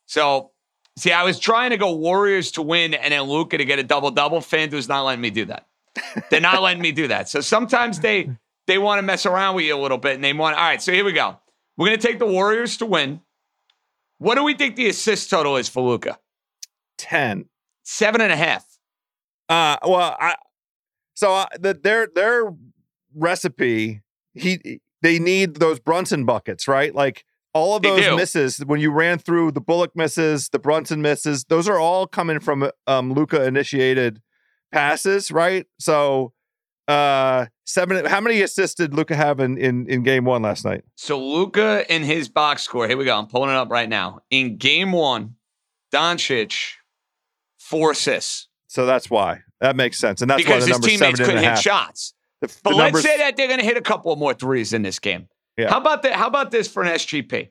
So, 0.07 0.50
see, 0.97 1.11
I 1.11 1.23
was 1.23 1.39
trying 1.39 1.71
to 1.71 1.77
go 1.77 1.95
Warriors 1.95 2.51
to 2.51 2.61
win 2.61 2.93
and 2.93 3.11
then 3.11 3.23
Luka 3.23 3.57
to 3.57 3.65
get 3.65 3.79
a 3.79 3.83
double 3.83 4.11
double. 4.11 4.39
FanDuel's 4.39 4.87
not 4.87 5.03
letting 5.03 5.21
me 5.21 5.29
do 5.29 5.45
that. 5.45 5.67
They're 6.29 6.41
not 6.41 6.61
letting 6.61 6.81
me 6.81 6.91
do 6.91 7.07
that. 7.07 7.29
So 7.29 7.41
sometimes 7.41 7.99
they 7.99 8.29
they 8.67 8.77
want 8.77 8.99
to 8.99 9.03
mess 9.03 9.25
around 9.25 9.55
with 9.55 9.65
you 9.65 9.75
a 9.75 9.81
little 9.81 9.97
bit 9.97 10.15
and 10.15 10.23
they 10.23 10.33
want. 10.33 10.55
All 10.55 10.63
right, 10.63 10.81
so 10.81 10.91
here 10.91 11.03
we 11.03 11.11
go. 11.11 11.39
We're 11.77 11.87
gonna 11.87 11.97
take 11.97 12.19
the 12.19 12.25
Warriors 12.25 12.77
to 12.77 12.85
win. 12.85 13.21
What 14.19 14.35
do 14.35 14.43
we 14.43 14.53
think 14.53 14.75
the 14.75 14.87
assist 14.87 15.29
total 15.29 15.57
is 15.57 15.67
for 15.67 15.81
Luka? 15.83 16.19
ten. 16.97 17.45
Seven 17.83 18.21
and 18.21 18.31
a 18.31 18.37
half. 18.37 18.65
Uh, 19.49 19.77
well, 19.83 20.15
I 20.19 20.35
so 21.15 21.33
uh, 21.33 21.45
the, 21.59 21.73
their 21.73 22.07
their 22.07 22.53
recipe 23.15 24.01
he 24.33 24.79
they 25.01 25.19
need 25.19 25.55
those 25.55 25.79
Brunson 25.79 26.25
buckets, 26.25 26.67
right? 26.67 26.93
Like 26.93 27.25
all 27.53 27.75
of 27.75 27.83
those 27.83 28.15
misses 28.15 28.59
when 28.65 28.79
you 28.79 28.91
ran 28.91 29.17
through 29.17 29.51
the 29.51 29.61
Bullock 29.61 29.95
misses, 29.95 30.49
the 30.49 30.59
Brunson 30.59 31.01
misses, 31.01 31.43
those 31.45 31.67
are 31.67 31.77
all 31.77 32.07
coming 32.07 32.39
from 32.39 32.69
um, 32.87 33.13
Luka 33.13 33.43
initiated 33.45 34.21
passes, 34.71 35.31
right? 35.31 35.65
So 35.79 36.33
uh 36.87 37.45
seven 37.63 38.03
how 38.05 38.19
many 38.19 38.41
assists 38.41 38.75
did 38.75 38.93
Luka 38.93 39.15
have 39.15 39.39
in, 39.39 39.55
in 39.57 39.87
in 39.87 40.01
game 40.03 40.25
one 40.25 40.41
last 40.41 40.65
night? 40.65 40.83
So 40.95 41.19
Luka 41.23 41.85
in 41.93 42.03
his 42.03 42.27
box 42.27 42.63
score. 42.63 42.87
Here 42.87 42.97
we 42.97 43.05
go. 43.05 43.17
I'm 43.17 43.27
pulling 43.27 43.51
it 43.51 43.55
up 43.55 43.69
right 43.69 43.87
now. 43.87 44.21
In 44.31 44.57
game 44.57 44.91
one, 44.91 45.35
Doncic 45.93 46.73
four 47.59 47.91
assists 47.91 48.47
So 48.67 48.85
that's 48.85 49.09
why. 49.09 49.41
That 49.61 49.75
makes 49.75 49.99
sense. 49.99 50.21
And 50.21 50.29
that's 50.31 50.41
because 50.41 50.63
why 50.63 50.77
the 50.77 50.87
his 50.87 50.99
teammates 50.99 51.19
couldn't 51.19 51.37
hit 51.37 51.43
half. 51.45 51.61
shots. 51.61 52.13
The, 52.41 52.47
But 52.63 52.71
the 52.71 52.75
let's 52.77 53.01
say 53.01 53.17
that 53.17 53.37
they're 53.37 53.47
going 53.47 53.59
to 53.59 53.65
hit 53.65 53.77
a 53.77 53.81
couple 53.81 54.13
more 54.15 54.33
threes 54.33 54.73
in 54.73 54.81
this 54.81 54.97
game. 54.97 55.27
Yeah. 55.61 55.69
How 55.69 55.79
about 55.79 56.01
that? 56.03 56.13
How 56.13 56.27
about 56.27 56.51
this 56.51 56.67
for 56.67 56.83
an 56.83 56.89
SGP? 56.89 57.49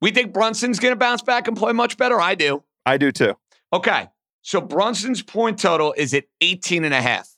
We 0.00 0.10
think 0.10 0.32
Brunson's 0.32 0.78
going 0.78 0.92
to 0.92 0.96
bounce 0.96 1.22
back 1.22 1.46
and 1.48 1.56
play 1.56 1.72
much 1.72 1.96
better. 1.96 2.20
I 2.20 2.34
do. 2.34 2.64
I 2.86 2.96
do 2.96 3.12
too. 3.12 3.34
Okay. 3.72 4.08
So 4.42 4.60
Brunson's 4.60 5.22
point 5.22 5.58
total 5.58 5.94
is 5.96 6.14
at 6.14 6.24
18 6.40 6.84
and 6.84 6.94
a 6.94 7.02
half. 7.02 7.28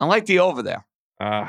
I 0.00 0.06
like 0.06 0.26
the 0.26 0.38
over 0.38 0.62
there. 0.62 0.86
Uh, 1.20 1.48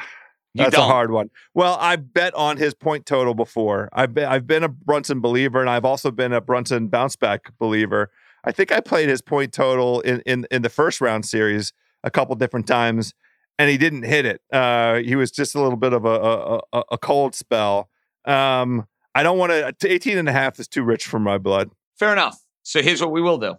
That's 0.56 0.76
a 0.76 0.82
hard 0.82 1.12
one. 1.12 1.30
Well, 1.54 1.78
I 1.80 1.96
bet 1.96 2.34
on 2.34 2.58
his 2.58 2.74
point 2.74 3.06
total 3.06 3.34
before. 3.34 3.90
I've 3.94 4.14
been 4.14 4.26
I've 4.26 4.48
been 4.48 4.64
a 4.64 4.70
Brunson 4.70 5.22
believer, 5.22 5.62
and 5.62 5.70
I've 5.70 5.86
also 5.86 6.12
been 6.12 6.34
a 6.34 6.42
Brunson 6.42 6.88
bounce 6.88 7.16
back 7.16 7.54
believer. 7.60 8.12
I 8.44 8.52
think 8.52 8.72
I 8.72 8.80
played 8.80 9.10
his 9.10 9.22
point 9.22 9.54
total 9.54 10.02
in 10.02 10.22
in, 10.26 10.48
in 10.52 10.62
the 10.64 10.70
first 10.70 11.02
round 11.02 11.26
series 11.26 11.72
a 12.04 12.10
couple 12.10 12.36
different 12.36 12.68
times, 12.68 13.14
and 13.60 13.70
he 13.70 13.78
didn't 13.78 14.04
hit 14.04 14.26
it. 14.26 14.42
Uh, 14.52 14.96
he 14.96 15.16
was 15.16 15.30
just 15.30 15.54
a 15.54 15.62
little 15.62 15.78
bit 15.78 15.94
of 15.94 16.06
a 16.06 16.62
a, 16.74 16.84
a, 16.94 16.98
cold 16.98 17.36
spell. 17.36 17.90
Um, 18.26 18.88
I 19.14 19.22
don't 19.22 19.38
want 19.38 19.52
to. 19.52 19.92
18 19.92 20.18
and 20.18 20.30
a 20.30 20.32
half 20.32 20.60
is 20.60 20.68
too 20.68 20.82
rich 20.82 21.06
for 21.06 21.20
my 21.20 21.38
blood. 21.38 21.70
Fair 22.00 22.14
enough. 22.14 22.42
So 22.64 22.82
here's 22.82 23.02
what 23.02 23.12
we 23.12 23.22
will 23.22 23.38
do. 23.38 23.56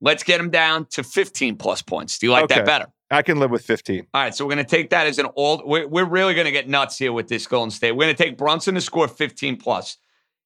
Let's 0.00 0.24
get 0.24 0.40
him 0.40 0.50
down 0.50 0.86
to 0.90 1.02
15 1.02 1.56
plus 1.56 1.80
points. 1.80 2.18
Do 2.18 2.26
you 2.26 2.32
like 2.32 2.44
Okay. 2.44 2.56
that 2.56 2.66
better? 2.66 2.86
I 3.10 3.22
can 3.22 3.38
live 3.38 3.52
with 3.52 3.64
15. 3.64 4.08
All 4.12 4.20
right, 4.20 4.34
so 4.34 4.44
we're 4.44 4.54
going 4.54 4.66
to 4.66 4.70
take 4.70 4.90
that 4.90 5.06
as 5.06 5.18
an 5.20 5.28
old. 5.36 5.62
We're, 5.64 5.86
we're 5.86 6.04
really 6.04 6.34
going 6.34 6.46
to 6.46 6.50
get 6.50 6.68
nuts 6.68 6.98
here 6.98 7.12
with 7.12 7.28
this 7.28 7.46
Golden 7.46 7.70
State. 7.70 7.92
We're 7.92 8.06
going 8.06 8.16
to 8.16 8.22
take 8.22 8.36
Brunson 8.36 8.74
to 8.74 8.80
score 8.80 9.06
15 9.06 9.58
plus. 9.58 9.96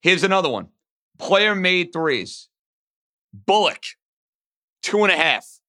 Here's 0.02 0.24
another 0.24 0.50
one 0.50 0.68
player 1.18 1.54
made 1.54 1.92
threes. 1.92 2.48
Bullock, 3.32 3.82
two 4.82 5.02
and 5.04 5.12
a 5.12 5.16
half. 5.16 5.60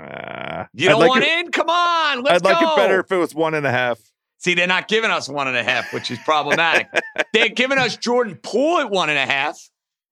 Uh, 0.00 0.64
You 0.72 0.88
don't 0.88 1.00
like 1.00 1.08
want 1.10 1.24
it, 1.24 1.28
in? 1.46 1.50
Come 1.50 1.68
on, 1.68 2.22
let's 2.22 2.36
I'd 2.36 2.44
like 2.44 2.60
go. 2.60 2.72
it 2.72 2.76
better 2.76 3.00
if 3.00 3.10
it 3.12 3.16
was 3.16 3.34
one 3.34 3.54
and 3.54 3.66
a 3.66 3.70
half. 3.70 3.98
See, 4.38 4.54
they're 4.54 4.66
not 4.66 4.88
giving 4.88 5.10
us 5.10 5.28
one 5.28 5.48
and 5.48 5.56
a 5.56 5.62
half, 5.62 5.92
which 5.92 6.10
is 6.10 6.18
problematic. 6.24 6.88
they're 7.34 7.50
giving 7.50 7.76
us 7.78 7.96
Jordan 7.96 8.38
Poole 8.42 8.80
at 8.80 8.90
one 8.90 9.10
and 9.10 9.18
a 9.18 9.26
half. 9.26 9.58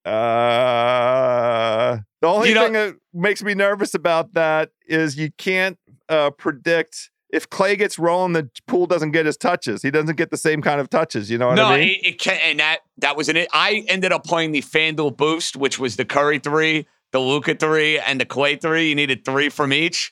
Uh, 0.05 1.97
the 2.21 2.27
only 2.27 2.49
You 2.49 2.55
thing 2.55 2.73
that 2.73 2.95
makes 3.13 3.41
me 3.43 3.53
nervous 3.55 3.93
about 3.93 4.33
that 4.33 4.69
is 4.87 5.17
you 5.17 5.31
can't 5.37 5.77
uh, 6.09 6.29
predict 6.31 7.09
if 7.31 7.47
Klay 7.49 7.77
gets 7.77 7.99
rolling, 7.99 8.33
the 8.33 8.49
Poole 8.65 8.87
doesn't 8.87 9.11
get 9.11 9.25
his 9.27 9.37
touches. 9.37 9.83
He 9.83 9.91
doesn't 9.91 10.15
get 10.15 10.31
the 10.31 10.37
same 10.37 10.61
kind 10.61 10.81
of 10.81 10.89
touches. 10.89 11.29
You 11.29 11.37
know 11.37 11.47
what 11.49 11.55
no, 11.55 11.65
I 11.65 11.79
mean? 11.79 11.89
it, 11.89 12.07
it 12.07 12.19
can, 12.19 12.39
and 12.43 12.59
that 12.59 12.79
that 12.97 13.15
was 13.15 13.29
it. 13.29 13.47
I 13.53 13.83
ended 13.87 14.11
up 14.11 14.23
playing 14.23 14.51
the 14.51 14.61
FanDuel 14.61 15.15
boost, 15.15 15.55
which 15.55 15.77
was 15.79 15.95
the 15.95 16.05
Curry 16.05 16.39
three, 16.39 16.87
the 17.11 17.19
Luka 17.19 17.55
three, 17.55 17.99
and 17.99 18.19
the 18.19 18.25
Klay 18.25 18.59
three. 18.61 18.89
You 18.89 18.95
needed 18.95 19.25
three 19.25 19.49
from 19.49 19.73
each. 19.73 20.11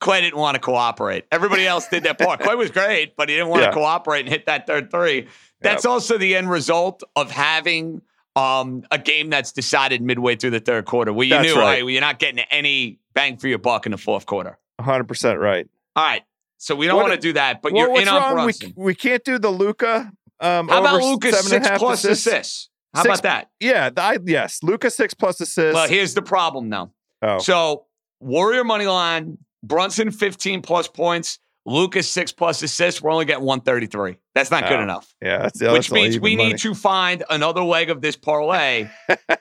Klay 0.00 0.20
didn't 0.20 0.38
want 0.38 0.54
to 0.54 0.60
cooperate. 0.60 1.24
Everybody 1.32 1.66
else 1.66 1.88
did 1.88 2.04
their 2.04 2.14
part. 2.14 2.40
Klay 2.40 2.56
was 2.56 2.70
great, 2.70 3.16
but 3.16 3.28
he 3.28 3.34
didn't 3.34 3.48
want 3.48 3.62
Yeah. 3.62 3.68
to 3.70 3.74
cooperate 3.74 4.20
and 4.20 4.28
hit 4.28 4.46
that 4.46 4.66
third 4.66 4.90
three. 4.90 5.26
That's 5.60 5.84
also 5.84 6.18
the 6.18 6.36
end 6.36 6.48
result 6.50 7.02
of 7.16 7.30
having 7.32 8.02
um, 8.36 8.84
a 8.92 8.98
game 8.98 9.30
that's 9.30 9.50
decided 9.50 10.00
midway 10.00 10.36
through 10.36 10.50
the 10.50 10.60
third 10.60 10.84
quarter, 10.84 11.12
where 11.12 11.26
you 11.26 11.30
That's 11.34 11.52
knew 11.52 11.58
right. 11.60 11.82
hey, 11.82 11.90
you're 11.92 12.00
not 12.00 12.20
getting 12.20 12.38
any 12.52 13.00
bang 13.12 13.36
for 13.36 13.48
your 13.48 13.58
buck 13.58 13.84
in 13.86 13.90
the 13.90 13.98
fourth 13.98 14.26
quarter. 14.26 14.56
100% 14.80 15.40
right. 15.40 15.66
All 15.96 16.04
right, 16.04 16.22
so 16.56 16.76
we 16.76 16.86
don't 16.86 17.00
want 17.00 17.12
to 17.14 17.18
do 17.18 17.32
that, 17.32 17.60
but 17.62 17.72
Well, 17.72 17.88
you're 17.90 18.00
in 18.00 18.06
on 18.06 18.20
wrong? 18.36 18.46
We, 18.46 18.52
Brunson. 18.52 18.72
we 18.76 18.94
can't 18.94 19.24
do 19.24 19.40
the 19.40 19.50
Luka. 19.50 20.12
Um, 20.38 20.68
How 20.68 20.78
about 20.80 21.02
Luka's 21.02 21.40
six 21.48 21.68
plus 21.78 22.04
assists? 22.04 22.26
assists? 22.28 22.67
How 22.94 23.02
Six- 23.02 23.20
about 23.20 23.22
that? 23.24 23.50
Yeah, 23.60 23.90
the- 23.90 24.02
I, 24.02 24.18
yes. 24.24 24.62
Luka 24.62 24.90
six 24.90 25.14
plus 25.14 25.40
assists. 25.40 25.74
Well, 25.74 25.88
here's 25.88 26.14
the 26.14 26.22
problem 26.22 26.68
now. 26.68 26.92
oh, 27.22 27.38
So 27.38 27.86
Warrior 28.20 28.64
money 28.64 28.86
line, 28.86 29.38
Brunson 29.62 30.10
15 30.10 30.62
plus 30.62 30.88
points, 30.88 31.38
Luka's 31.66 32.08
six 32.08 32.32
plus 32.32 32.62
assists. 32.62 33.02
We're 33.02 33.10
only 33.10 33.26
getting 33.26 33.44
133. 33.44 34.16
That's 34.34 34.50
not 34.50 34.64
good 34.68 34.78
Oh, 34.80 34.82
enough. 34.82 35.14
yeah, 35.20 35.38
that's, 35.38 35.60
yeah, 35.60 35.72
Which 35.72 35.88
that's 35.88 35.92
means 35.92 36.18
we 36.18 36.34
money. 36.34 36.50
need 36.50 36.58
to 36.60 36.74
find 36.74 37.22
another 37.28 37.62
leg 37.62 37.90
of 37.90 38.00
this 38.00 38.16
parlay 38.16 38.88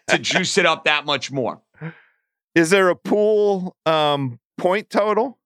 to 0.10 0.17
juice 0.19 0.57
it 0.57 0.65
up 0.65 0.83
that 0.86 1.05
much 1.05 1.31
more. 1.31 1.62
Is 2.53 2.69
there 2.69 2.89
a 2.89 2.95
Poole 2.95 3.75
um, 3.86 4.39
point 4.57 4.89
total? 4.89 5.38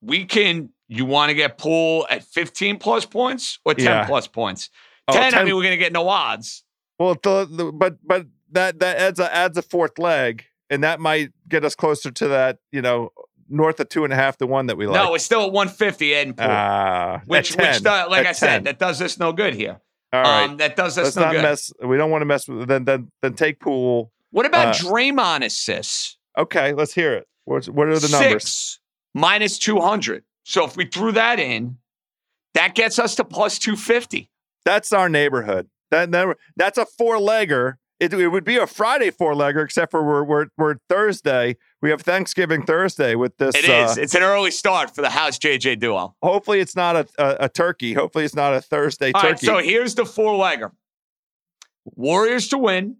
We 0.00 0.24
can. 0.24 0.68
You 0.88 1.06
want 1.06 1.30
to 1.30 1.34
get 1.34 1.56
Poole 1.58 2.06
at 2.10 2.22
15 2.22 2.78
plus 2.78 3.04
points 3.06 3.58
or 3.64 3.72
10 3.74 3.84
Yeah. 3.84 4.06
plus 4.06 4.26
points? 4.26 4.68
Oh, 5.08 5.14
10, 5.14 5.34
I 5.34 5.42
mean, 5.44 5.56
we're 5.56 5.62
going 5.62 5.72
to 5.72 5.78
get 5.78 5.92
no 5.92 6.08
odds. 6.08 6.62
Well, 6.98 7.14
the, 7.22 7.46
the, 7.50 7.72
but 7.72 7.96
but 8.06 8.26
that 8.52 8.80
that 8.80 8.96
adds 8.96 9.18
a 9.18 9.34
adds 9.34 9.58
a 9.58 9.62
fourth 9.62 9.98
leg, 9.98 10.44
and 10.70 10.84
that 10.84 11.00
might 11.00 11.30
get 11.48 11.64
us 11.64 11.74
closer 11.74 12.10
to 12.10 12.28
that. 12.28 12.58
You 12.70 12.82
know, 12.82 13.10
north 13.48 13.80
of 13.80 13.88
two 13.88 14.04
and 14.04 14.12
a 14.12 14.16
half 14.16 14.36
to 14.38 14.46
one 14.46 14.66
that 14.66 14.76
we 14.76 14.86
like. 14.86 15.02
No, 15.02 15.14
it's 15.14 15.24
still 15.24 15.42
at 15.42 15.52
150 15.52 16.14
Ed 16.14 16.26
and 16.28 16.36
Poole. 16.36 16.46
Ah, 16.48 17.14
at 17.16 17.26
which, 17.26 17.52
10, 17.52 17.74
which 17.74 17.86
uh, 17.86 18.06
like 18.10 18.20
at 18.20 18.26
I 18.26 18.32
said, 18.32 18.64
that 18.64 18.78
does 18.78 19.00
us 19.00 19.18
no 19.18 19.32
good 19.32 19.54
here. 19.54 19.80
all 20.12 20.22
right. 20.22 20.44
Um, 20.44 20.56
that 20.58 20.76
does 20.76 20.98
us 20.98 21.04
Let's 21.04 21.16
no 21.16 21.22
not 21.22 21.32
good. 21.32 21.42
mess. 21.42 21.72
We 21.84 21.96
don't 21.96 22.10
want 22.10 22.22
to 22.22 22.26
mess 22.26 22.48
with. 22.48 22.68
Then 22.68 22.84
then 22.84 23.10
then 23.20 23.34
take 23.34 23.60
Poole. 23.60 24.12
What 24.30 24.46
about 24.46 24.68
uh, 24.68 24.84
Draymond 24.84 25.44
assists? 25.44 26.16
Okay, 26.36 26.72
let's 26.72 26.94
hear 26.94 27.12
it. 27.14 27.26
What's 27.44 27.68
what 27.68 27.88
are 27.88 27.98
the 27.98 28.08
numbers? 28.08 28.42
Six 28.42 28.78
minus 29.14 29.58
200. 29.58 30.24
So 30.44 30.64
if 30.64 30.76
we 30.76 30.86
threw 30.86 31.12
that 31.12 31.38
in, 31.38 31.78
that 32.54 32.74
gets 32.74 32.98
us 32.98 33.14
to 33.16 33.24
plus 33.24 33.58
250. 33.58 34.30
That's 34.64 34.92
our 34.92 35.08
neighborhood. 35.08 35.68
That, 35.92 36.10
that 36.10 36.36
that's 36.56 36.78
a 36.78 36.86
four 36.86 37.18
legger. 37.18 37.74
It, 38.00 38.12
it 38.14 38.28
would 38.28 38.42
be 38.44 38.56
a 38.56 38.66
Friday 38.66 39.10
four 39.10 39.34
legger, 39.34 39.64
except 39.64 39.92
for 39.92 40.02
we're, 40.02 40.24
we're 40.24 40.46
we're 40.58 40.76
Thursday. 40.88 41.56
We 41.80 41.90
have 41.90 42.00
Thanksgiving 42.00 42.64
Thursday 42.64 43.14
with 43.14 43.36
this. 43.36 43.54
It 43.54 43.66
is. 43.66 43.96
uh, 43.96 44.00
It's 44.00 44.14
an 44.16 44.22
early 44.22 44.50
start 44.50 44.92
for 44.92 45.02
the 45.02 45.10
House 45.10 45.38
JJ 45.38 45.78
duo. 45.78 46.16
Hopefully, 46.22 46.58
it's 46.60 46.74
not 46.74 46.96
a, 46.96 47.06
a, 47.18 47.44
a 47.44 47.48
turkey. 47.48 47.92
Hopefully, 47.92 48.24
it's 48.24 48.34
not 48.34 48.54
a 48.54 48.60
Thursday 48.60 49.12
All 49.14 49.22
right, 49.22 49.32
turkey. 49.32 49.46
so 49.46 49.58
here's 49.58 49.94
the 49.94 50.04
four 50.06 50.32
legger 50.32 50.72
Warriors 51.84 52.48
to 52.48 52.58
win. 52.58 52.96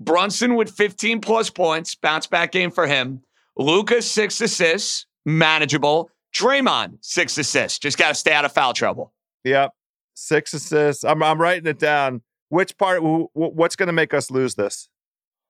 Brunson 0.00 0.54
with 0.56 0.70
15 0.70 1.20
plus 1.20 1.50
points, 1.50 1.94
bounce 1.94 2.26
back 2.26 2.52
game 2.52 2.70
for 2.70 2.86
him. 2.86 3.20
Luka's, 3.56 4.10
six 4.10 4.40
assists, 4.40 5.04
manageable. 5.26 6.10
Draymond, 6.34 6.98
six 7.02 7.36
assists. 7.36 7.78
Just 7.78 7.98
got 7.98 8.08
to 8.08 8.14
stay 8.14 8.32
out 8.32 8.44
of 8.46 8.52
foul 8.52 8.72
trouble. 8.72 9.12
Yep. 9.44 9.72
Six 10.14 10.54
assists. 10.54 11.04
I'm 11.04 11.22
I'm 11.22 11.40
writing 11.40 11.66
it 11.66 11.78
down. 11.78 12.22
Which 12.50 12.76
part? 12.78 13.00
wh- 13.02 13.26
wh- 13.32 13.56
What's 13.56 13.74
going 13.76 13.86
to 13.88 13.92
make 13.92 14.12
us 14.14 14.30
lose 14.30 14.54
this? 14.54 14.88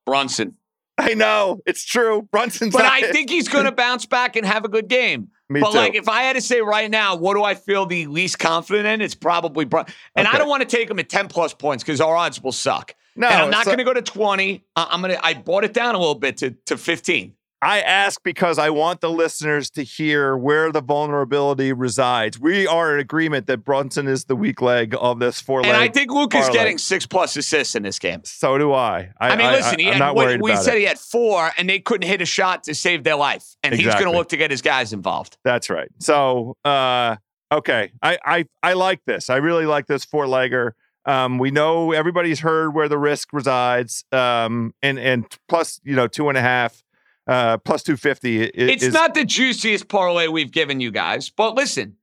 Brunson. 0.07 0.57
I 0.99 1.15
know 1.15 1.61
it's 1.67 1.85
true. 1.85 2.29
Brunson's, 2.31 2.75
but 2.75 2.85
I 2.85 3.11
think 3.11 3.31
he's 3.31 3.49
going 3.49 3.65
to 3.71 3.73
bounce 3.73 4.05
back 4.07 4.37
and 4.37 4.45
have 4.47 4.65
a 4.65 4.69
good 4.69 4.87
game. 4.89 5.29
Me 5.49 5.61
but 5.61 5.71
too. 5.73 5.79
like, 5.79 5.95
if 5.95 6.09
I 6.09 6.23
had 6.23 6.35
to 6.35 6.43
say 6.43 6.61
right 6.61 6.91
now, 6.91 7.17
what 7.17 7.35
do 7.35 7.43
I 7.43 7.55
feel 7.55 7.87
the 7.87 8.07
least 8.07 8.39
confident 8.39 8.87
in? 8.87 9.01
It's 9.01 9.15
probably 9.15 9.65
Brun. 9.65 9.87
And 10.15 10.29
I 10.29 10.37
don't 10.39 10.49
want 10.49 10.63
to 10.63 10.69
take 10.77 10.91
him 10.91 10.99
at 10.99 11.09
ten 11.09 11.27
plus 11.29 11.55
points 11.55 11.83
because 11.83 12.01
our 12.03 12.15
odds 12.15 12.43
will 12.43 12.53
suck. 12.53 12.95
no, 13.17 13.29
and 13.29 13.43
I'm 13.43 13.51
not 13.51 13.65
going 13.65 13.79
to 13.79 13.85
go 13.85 13.95
to 13.95 14.03
twenty. 14.03 14.63
I- 14.77 14.89
I'm 14.91 15.01
going 15.01 15.15
to. 15.15 15.25
I 15.25 15.35
bought 15.35 15.65
it 15.65 15.73
down 15.73 15.95
a 15.95 15.99
little 15.99 16.15
bit 16.15 16.37
to 16.39 16.51
to 16.67 16.77
fifteen. 16.77 17.35
I 17.63 17.81
ask 17.81 18.23
because 18.23 18.59
I 18.59 18.71
want 18.71 19.01
the 19.03 19.11
listeners 19.11 19.69
to 19.73 19.83
hear 19.83 20.35
where 20.37 20.73
the 20.73 20.81
vulnerability 20.81 21.73
resides. 21.75 22.39
We 22.41 22.67
are 22.67 22.95
in 22.95 23.01
agreement 23.01 23.47
that 23.49 23.59
Brunson 23.59 24.09
is 24.09 24.25
the 24.25 24.35
weak 24.37 24.63
leg 24.63 24.95
of 24.99 25.19
this 25.19 25.41
four 25.41 25.61
leg. 25.61 25.69
And 25.73 25.77
I 25.77 25.89
think 25.89 26.11
Luke 26.11 26.35
is 26.35 26.49
getting 26.49 26.79
six 26.79 27.05
plus 27.05 27.37
assists 27.37 27.75
in 27.75 27.83
this 27.83 27.99
game. 27.99 28.23
so 28.25 28.57
do 28.57 28.73
I. 28.73 29.11
I, 29.21 29.31
I 29.31 29.37
mean, 29.37 29.53
listen, 29.53 29.79
he 29.79 29.89
I, 29.89 29.93
had, 29.93 29.99
not 29.99 30.17
we- 30.17 30.25
worried 30.25 30.41
we 30.41 30.53
about 30.53 30.65
said 30.65 30.77
it. 30.77 30.81
he 30.81 30.87
had 30.87 30.99
four, 30.99 31.51
and 31.59 31.69
they 31.69 31.81
couldn't 31.81 32.09
hit 32.09 32.23
a 32.23 32.27
shot 32.27 32.65
to 32.65 32.75
save 32.75 33.05
their 33.05 33.17
life. 33.17 33.45
And 33.63 33.75
he's 33.75 33.93
going 33.93 34.05
to 34.07 34.13
look 34.13 34.31
to 34.31 34.37
get 34.39 34.51
his 34.51 34.63
guys 34.63 34.93
involved. 34.95 35.37
That's 35.45 35.69
right. 35.69 35.91
So, 35.99 36.57
uh, 36.65 37.17
okay, 37.53 37.93
I, 38.03 38.19
I 38.25 38.45
I 38.63 38.73
like 38.73 39.01
this. 39.05 39.29
I 39.29 39.37
really 39.37 39.67
like 39.67 39.87
this 39.87 40.05
four 40.07 40.25
legger. 40.25 40.73
Um, 41.05 41.39
we 41.39 41.51
know 41.51 41.93
everybody's 41.93 42.41
heard 42.41 42.75
where 42.75 42.89
the 42.89 42.99
risk 42.99 43.33
resides. 43.35 44.05
Um, 44.13 44.73
and 44.83 44.99
and 44.99 45.27
plus, 45.49 45.79
you 45.85 45.95
know, 45.95 46.07
two 46.07 46.29
and 46.31 46.39
a 46.39 46.43
half, 46.43 46.83
uh, 47.31 47.57
plus 47.59 47.83
two 47.83 47.97
fifty. 47.97 48.43
It's 48.43 48.83
is, 48.83 48.93
not 48.93 49.15
the 49.15 49.25
juiciest 49.25 49.89
parlay 49.89 50.27
we've 50.27 50.51
given 50.51 50.81
you 50.81 50.91
guys, 50.91 51.31
but 51.31 51.55
listen, 51.55 51.97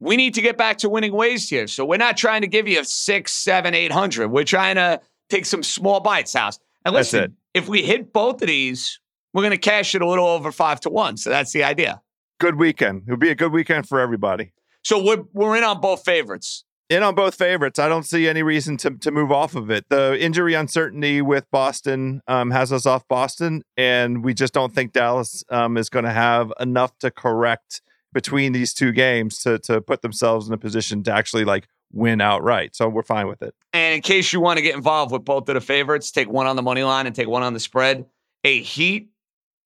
we 0.00 0.16
need 0.16 0.34
to 0.34 0.42
get 0.42 0.56
back 0.56 0.78
to 0.78 0.88
winning 0.88 1.12
ways 1.12 1.50
here. 1.50 1.66
So 1.66 1.84
we're 1.84 1.98
not 1.98 2.16
trying 2.16 2.42
to 2.42 2.48
give 2.48 2.68
you 2.68 2.80
a 2.80 2.84
six, 2.84 3.32
seven, 3.32 3.74
eight 3.74 3.92
hundred. 3.92 4.28
We're 4.28 4.44
trying 4.44 4.76
to 4.76 5.00
take 5.28 5.44
some 5.44 5.62
small 5.62 6.00
bites, 6.00 6.32
house. 6.32 6.58
And 6.84 6.94
listen, 6.94 7.36
if 7.52 7.68
we 7.68 7.82
hit 7.82 8.12
both 8.12 8.40
of 8.40 8.46
these, 8.48 9.00
we're 9.34 9.42
going 9.42 9.50
to 9.50 9.70
cash 9.70 9.94
it 9.94 10.02
a 10.02 10.08
little 10.08 10.26
over 10.26 10.52
five 10.52 10.80
to 10.80 10.90
one. 10.90 11.16
So 11.16 11.30
that's 11.30 11.52
the 11.52 11.64
idea. 11.64 12.00
good 12.38 12.56
weekend. 12.56 13.02
It 13.06 13.10
would 13.10 13.20
be 13.20 13.30
a 13.30 13.34
good 13.34 13.52
weekend 13.52 13.88
for 13.88 14.00
everybody. 14.00 14.52
So 14.84 15.02
we're 15.02 15.24
we're 15.32 15.56
in 15.56 15.64
on 15.64 15.80
both 15.80 16.04
favorites. 16.04 16.64
In 16.88 17.02
on 17.02 17.14
both 17.14 17.34
favorites. 17.34 17.78
I 17.78 17.88
don't 17.88 18.04
see 18.04 18.28
any 18.28 18.42
reason 18.42 18.76
to 18.78 18.90
to 18.90 19.10
move 19.10 19.30
off 19.30 19.54
of 19.54 19.70
it. 19.70 19.88
The 19.88 20.18
injury 20.18 20.54
uncertainty 20.54 21.22
with 21.22 21.50
Boston 21.50 22.22
um, 22.26 22.50
has 22.50 22.72
us 22.72 22.86
off 22.86 23.06
Boston, 23.08 23.62
and 23.76 24.24
we 24.24 24.34
just 24.34 24.54
don't 24.54 24.74
think 24.74 24.92
Dallas 24.92 25.44
um, 25.50 25.76
is 25.76 25.88
going 25.88 26.04
to 26.04 26.12
have 26.12 26.52
enough 26.60 26.96
to 27.00 27.10
correct 27.10 27.82
between 28.12 28.52
these 28.52 28.72
two 28.72 28.92
games 28.92 29.38
to 29.40 29.58
to 29.60 29.80
put 29.80 30.02
themselves 30.02 30.48
in 30.48 30.54
a 30.54 30.58
position 30.58 31.02
to 31.04 31.12
actually 31.12 31.44
like 31.44 31.68
win 31.92 32.20
outright. 32.20 32.76
So 32.76 32.88
we're 32.88 33.02
fine 33.02 33.28
with 33.28 33.42
it. 33.42 33.54
And 33.72 33.94
in 33.94 34.02
case 34.02 34.32
you 34.32 34.40
want 34.40 34.58
to 34.58 34.62
get 34.62 34.74
involved 34.74 35.12
with 35.12 35.24
both 35.24 35.48
of 35.48 35.54
the 35.54 35.60
favorites, 35.60 36.10
take 36.10 36.28
one 36.28 36.46
on 36.46 36.56
the 36.56 36.62
money 36.62 36.82
line 36.82 37.06
and 37.06 37.14
take 37.14 37.28
one 37.28 37.42
on 37.42 37.54
the 37.54 37.60
spread. 37.60 38.06
A 38.44 38.60
Heat 38.60 39.10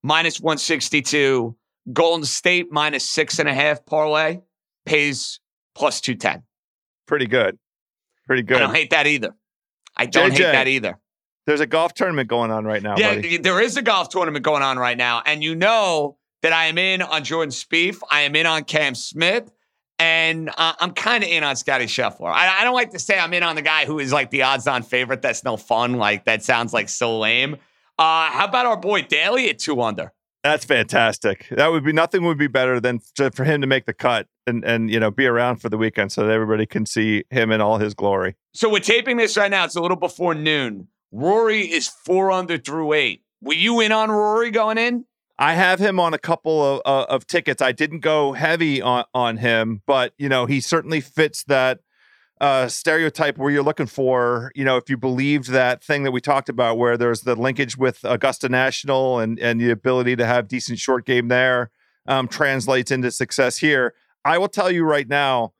minus 0.02 0.40
162, 0.40 1.54
Golden 1.92 2.24
State 2.24 2.70
minus 2.70 3.08
six 3.08 3.38
and 3.38 3.48
a 3.48 3.54
half 3.54 3.84
parlay 3.84 4.40
pays 4.86 5.40
plus 5.74 6.00
210. 6.00 6.42
Pretty 7.12 7.26
good. 7.26 7.58
Pretty 8.26 8.40
good. 8.40 8.56
I 8.56 8.60
don't 8.60 8.74
hate 8.74 8.88
that 8.88 9.06
either. 9.06 9.34
I 9.94 10.06
don't 10.06 10.30
hate 10.30 10.38
that 10.38 10.66
either. 10.66 10.98
There's 11.44 11.60
a 11.60 11.66
golf 11.66 11.92
tournament 11.92 12.26
going 12.26 12.50
on 12.50 12.64
right 12.64 12.82
now, 12.82 12.96
yeah, 12.96 13.16
buddy. 13.16 13.36
there 13.36 13.60
is 13.60 13.76
a 13.76 13.82
golf 13.82 14.08
tournament 14.08 14.42
going 14.42 14.62
on 14.62 14.78
right 14.78 14.96
now. 14.96 15.20
And 15.26 15.44
you 15.44 15.54
know 15.54 16.16
that 16.40 16.54
I 16.54 16.68
am 16.68 16.78
in 16.78 17.02
on 17.02 17.22
Jordan 17.22 17.50
Spieth. 17.50 17.98
I 18.10 18.22
am 18.22 18.34
in 18.34 18.46
on 18.46 18.64
Cam 18.64 18.94
Smith. 18.94 19.52
And 19.98 20.48
uh, 20.56 20.72
I'm 20.80 20.92
kind 20.92 21.22
of 21.22 21.28
in 21.28 21.44
on 21.44 21.54
Scotty 21.54 21.84
Scheffler. 21.84 22.32
I, 22.32 22.60
I 22.60 22.64
don't 22.64 22.72
like 22.72 22.92
to 22.92 22.98
say 22.98 23.18
I'm 23.18 23.34
in 23.34 23.42
on 23.42 23.56
the 23.56 23.62
guy 23.62 23.84
who 23.84 23.98
is 23.98 24.10
like 24.10 24.30
the 24.30 24.44
odds 24.44 24.66
on 24.66 24.82
favorite. 24.82 25.20
That's 25.20 25.44
no 25.44 25.58
fun. 25.58 25.98
Like, 25.98 26.24
that 26.24 26.42
sounds 26.42 26.72
like 26.72 26.88
so 26.88 27.18
lame. 27.18 27.56
Uh, 27.98 28.30
how 28.30 28.46
about 28.46 28.64
our 28.64 28.78
boy 28.78 29.02
Daly 29.02 29.50
at 29.50 29.58
two 29.58 29.82
under? 29.82 30.14
That's 30.44 30.64
fantastic. 30.64 31.46
That 31.50 31.70
would 31.70 31.84
be 31.84 31.92
nothing 31.92 32.24
would 32.24 32.38
be 32.38 32.48
better 32.48 32.80
than 32.80 33.00
to, 33.14 33.30
for 33.30 33.44
him 33.44 33.60
to 33.60 33.66
make 33.66 33.86
the 33.86 33.94
cut 33.94 34.26
and 34.46 34.64
and 34.64 34.90
you 34.90 34.98
know 34.98 35.10
be 35.10 35.26
around 35.26 35.58
for 35.58 35.68
the 35.68 35.78
weekend 35.78 36.10
so 36.10 36.26
that 36.26 36.32
everybody 36.32 36.66
can 36.66 36.84
see 36.84 37.24
him 37.30 37.52
in 37.52 37.60
all 37.60 37.78
his 37.78 37.94
glory. 37.94 38.34
So 38.52 38.68
we're 38.68 38.80
taping 38.80 39.16
this 39.18 39.36
right 39.36 39.50
now. 39.50 39.64
It's 39.64 39.76
a 39.76 39.80
little 39.80 39.96
before 39.96 40.34
noon. 40.34 40.88
Rory 41.12 41.60
is 41.60 41.88
four 41.88 42.32
under 42.32 42.58
through 42.58 42.94
eight. 42.94 43.22
Were 43.40 43.54
you 43.54 43.80
in 43.80 43.92
on 43.92 44.10
Rory 44.10 44.50
going 44.50 44.78
in? 44.78 45.04
I 45.38 45.54
have 45.54 45.78
him 45.78 45.98
on 45.98 46.14
a 46.14 46.18
couple 46.18 46.62
of, 46.62 46.82
uh, 46.84 47.06
of 47.08 47.26
tickets. 47.26 47.60
I 47.60 47.72
didn't 47.72 48.00
go 48.00 48.32
heavy 48.32 48.80
on, 48.80 49.04
on 49.14 49.38
him, 49.38 49.82
but 49.86 50.12
you 50.18 50.28
know 50.28 50.46
he 50.46 50.60
certainly 50.60 51.00
fits 51.00 51.44
that 51.44 51.80
uh, 52.42 52.66
stereotype 52.66 53.38
where 53.38 53.52
you're 53.52 53.62
looking 53.62 53.86
for. 53.86 54.50
You 54.56 54.64
know, 54.64 54.76
if 54.76 54.90
you 54.90 54.96
believed 54.96 55.50
that 55.50 55.82
thing 55.82 56.02
that 56.02 56.10
we 56.10 56.20
talked 56.20 56.48
about, 56.48 56.76
where 56.76 56.98
there's 56.98 57.20
the 57.20 57.36
linkage 57.36 57.78
with 57.78 58.00
Augusta 58.02 58.48
National 58.48 59.20
and 59.20 59.38
and 59.38 59.60
the 59.60 59.70
ability 59.70 60.16
to 60.16 60.26
have 60.26 60.48
decent 60.48 60.80
short 60.80 61.06
game 61.06 61.28
there, 61.28 61.70
um, 62.06 62.26
translates 62.26 62.90
into 62.90 63.12
success 63.12 63.58
here. 63.58 63.94
I 64.24 64.38
will 64.38 64.48
tell 64.48 64.70
you 64.70 64.84
right 64.84 65.08
now, 65.08 65.52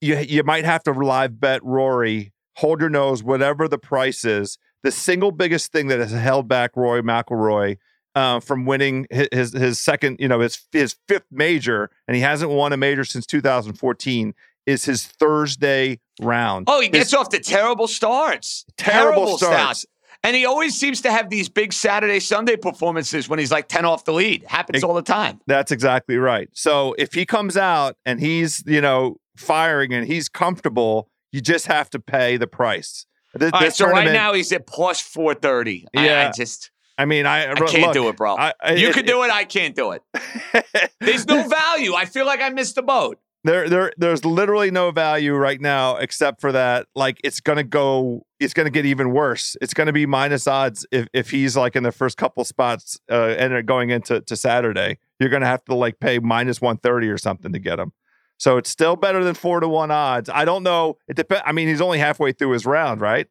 you 0.00 0.16
you 0.16 0.42
might 0.42 0.64
have 0.64 0.82
to 0.84 0.92
live 0.92 1.38
bet 1.38 1.62
Rory. 1.62 2.32
Hold 2.56 2.80
your 2.80 2.88
nose, 2.88 3.22
whatever 3.22 3.68
the 3.68 3.78
price 3.78 4.24
is. 4.24 4.56
The 4.82 4.90
single 4.90 5.32
biggest 5.32 5.70
thing 5.70 5.88
that 5.88 5.98
has 5.98 6.12
held 6.12 6.48
back 6.48 6.74
Rory 6.74 7.02
McIlroy 7.02 7.76
uh, 8.14 8.40
from 8.40 8.64
winning 8.64 9.06
his, 9.10 9.28
his 9.30 9.52
his 9.52 9.80
second, 9.80 10.16
you 10.18 10.28
know, 10.28 10.40
his 10.40 10.66
his 10.72 10.96
fifth 11.06 11.26
major, 11.30 11.90
and 12.08 12.16
he 12.16 12.22
hasn't 12.22 12.50
won 12.50 12.72
a 12.72 12.76
major 12.78 13.04
since 13.04 13.26
2014. 13.26 14.34
Is 14.66 14.84
his 14.84 15.06
Thursday 15.06 16.00
round? 16.20 16.66
Oh, 16.68 16.80
he 16.80 16.88
His 16.88 16.98
gets 16.98 17.14
off 17.14 17.28
to 17.30 17.38
terrible 17.38 17.86
starts. 17.86 18.64
Terrible 18.76 19.38
starts. 19.38 19.86
And 20.24 20.34
he 20.34 20.44
always 20.44 20.76
seems 20.76 21.02
to 21.02 21.12
have 21.12 21.30
these 21.30 21.48
big 21.48 21.72
Saturday, 21.72 22.18
Sunday 22.18 22.56
performances 22.56 23.28
when 23.28 23.38
he's 23.38 23.52
like 23.52 23.68
10 23.68 23.84
off 23.84 24.04
the 24.04 24.12
lead. 24.12 24.44
Happens 24.48 24.78
Ex- 24.78 24.84
all 24.84 24.94
the 24.94 25.02
time. 25.02 25.40
That's 25.46 25.70
exactly 25.70 26.16
right. 26.16 26.48
So 26.52 26.96
if 26.98 27.14
he 27.14 27.24
comes 27.24 27.56
out 27.56 27.96
and 28.04 28.18
he's 28.18 28.62
you 28.66 28.80
know 28.80 29.18
firing 29.36 29.92
and 29.92 30.06
he's 30.06 30.28
comfortable, 30.28 31.08
you 31.30 31.40
just 31.40 31.66
have 31.66 31.90
to 31.90 32.00
pay 32.00 32.36
the 32.36 32.46
price. 32.48 33.06
All 33.40 33.50
right, 33.50 33.72
so 33.72 33.86
right 33.86 34.10
now 34.12 34.32
he's 34.32 34.50
at 34.52 34.66
plus 34.66 35.00
430. 35.00 35.86
I- 35.94 36.26
I, 36.26 36.30
just, 36.34 36.70
I 36.96 37.04
mean, 37.04 37.26
I, 37.26 37.52
I 37.52 37.54
can't 37.54 37.92
do 37.92 38.08
it, 38.08 38.16
bro. 38.16 38.34
I, 38.36 38.54
I, 38.62 38.74
you 38.74 38.92
can 38.92 39.04
do 39.04 39.22
it. 39.24 39.30
I 39.30 39.44
can't 39.44 39.76
do 39.76 39.92
it. 39.92 40.02
it. 40.54 40.90
There's 41.00 41.26
no 41.26 41.46
value. 41.46 41.94
I 41.94 42.06
feel 42.06 42.24
like 42.24 42.40
I 42.40 42.48
missed 42.48 42.76
the 42.76 42.82
boat. 42.82 43.18
There 43.46 43.68
there 43.68 43.92
there's 43.96 44.24
literally 44.24 44.70
no 44.70 44.90
value 44.90 45.34
right 45.34 45.60
now 45.60 45.96
except 45.96 46.40
for 46.40 46.52
that 46.52 46.86
like 46.94 47.20
it's 47.22 47.40
gonna 47.40 47.62
go 47.62 48.26
it's 48.40 48.52
gonna 48.52 48.70
get 48.70 48.84
even 48.84 49.12
worse. 49.12 49.56
It's 49.60 49.72
gonna 49.72 49.92
be 49.92 50.04
minus 50.04 50.46
odds 50.46 50.86
if, 50.90 51.06
if 51.12 51.30
he's 51.30 51.56
like 51.56 51.76
in 51.76 51.82
the 51.82 51.92
first 51.92 52.16
couple 52.16 52.44
spots 52.44 52.98
uh 53.10 53.34
and 53.38 53.66
going 53.66 53.90
into 53.90 54.20
to 54.20 54.36
saturday. 54.36 54.98
You're 55.20 55.30
gonna 55.30 55.46
have 55.46 55.64
to 55.66 55.74
like 55.74 56.00
pay 56.00 56.18
minus 56.18 56.60
130 56.60 57.08
or 57.08 57.18
something 57.18 57.52
to 57.52 57.58
get 57.58 57.78
him. 57.78 57.92
So 58.38 58.58
it's 58.58 58.68
still 58.68 58.96
better 58.96 59.24
than 59.24 59.34
four 59.34 59.60
to 59.60 59.68
one 59.68 59.90
odds. 59.90 60.28
I 60.28 60.44
don't 60.44 60.62
know. 60.62 60.98
It 61.08 61.16
depends 61.16 61.44
i 61.46 61.52
mean 61.52 61.68
he's 61.68 61.80
only 61.80 61.98
halfway 61.98 62.32
through 62.32 62.50
his 62.50 62.66
round 62.66 63.00
right? 63.00 63.28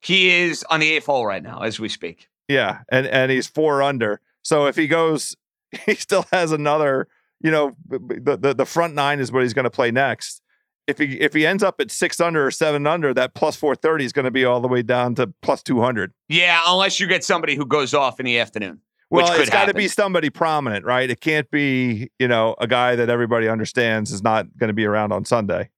He 0.00 0.30
is 0.30 0.64
on 0.70 0.80
the 0.80 0.92
eighth 0.92 1.06
hole 1.06 1.24
right 1.26 1.42
now 1.42 1.60
as 1.60 1.80
we 1.80 1.88
speak. 1.88 2.28
yeah 2.48 2.80
and 2.90 3.06
and 3.06 3.30
he's 3.30 3.46
four 3.46 3.82
under. 3.82 4.20
So 4.42 4.66
if 4.66 4.76
he 4.76 4.86
goes 4.88 5.36
he 5.86 5.94
still 5.94 6.26
has 6.30 6.52
another 6.52 7.08
you 7.44 7.50
know 7.52 7.76
the 7.86 8.38
the, 8.40 8.54
the 8.54 8.64
front 8.66 8.94
nine 8.94 9.20
is 9.20 9.30
what 9.30 9.42
he's 9.42 9.52
going 9.52 9.64
to 9.64 9.70
play 9.70 9.92
next. 9.92 10.40
If 10.88 10.98
he 10.98 11.20
if 11.20 11.32
he 11.32 11.46
ends 11.46 11.62
up 11.62 11.80
at 11.80 11.90
six 11.90 12.20
under 12.20 12.44
or 12.46 12.50
seven 12.50 12.86
under 12.86 13.14
that 13.14 13.34
plus 13.34 13.54
430 13.54 14.04
is 14.06 14.12
going 14.12 14.24
to 14.24 14.30
be 14.30 14.44
all 14.44 14.60
the 14.60 14.68
way 14.68 14.82
down 14.82 15.14
to 15.14 15.32
plus 15.40 15.62
200 15.62 16.12
Yeah, 16.28 16.60
unless 16.66 16.98
you 16.98 17.06
get 17.06 17.22
somebody 17.24 17.54
who 17.54 17.64
goes 17.64 17.94
off 17.94 18.18
in 18.20 18.26
the 18.26 18.38
afternoon. 18.38 18.80
well 19.10 19.30
which 19.30 19.40
it's 19.40 19.50
got 19.50 19.66
to 19.66 19.74
be 19.74 19.88
somebody 19.88 20.28
prominent 20.28 20.84
right? 20.84 21.08
It 21.08 21.20
can't 21.20 21.50
be 21.50 22.10
you 22.18 22.28
know 22.28 22.54
a 22.58 22.66
guy 22.66 22.96
that 22.96 23.08
everybody 23.08 23.48
understands 23.48 24.10
is 24.10 24.22
not 24.22 24.46
going 24.58 24.68
to 24.68 24.74
be 24.74 24.84
around 24.84 25.12
on 25.12 25.24
sunday 25.24 25.70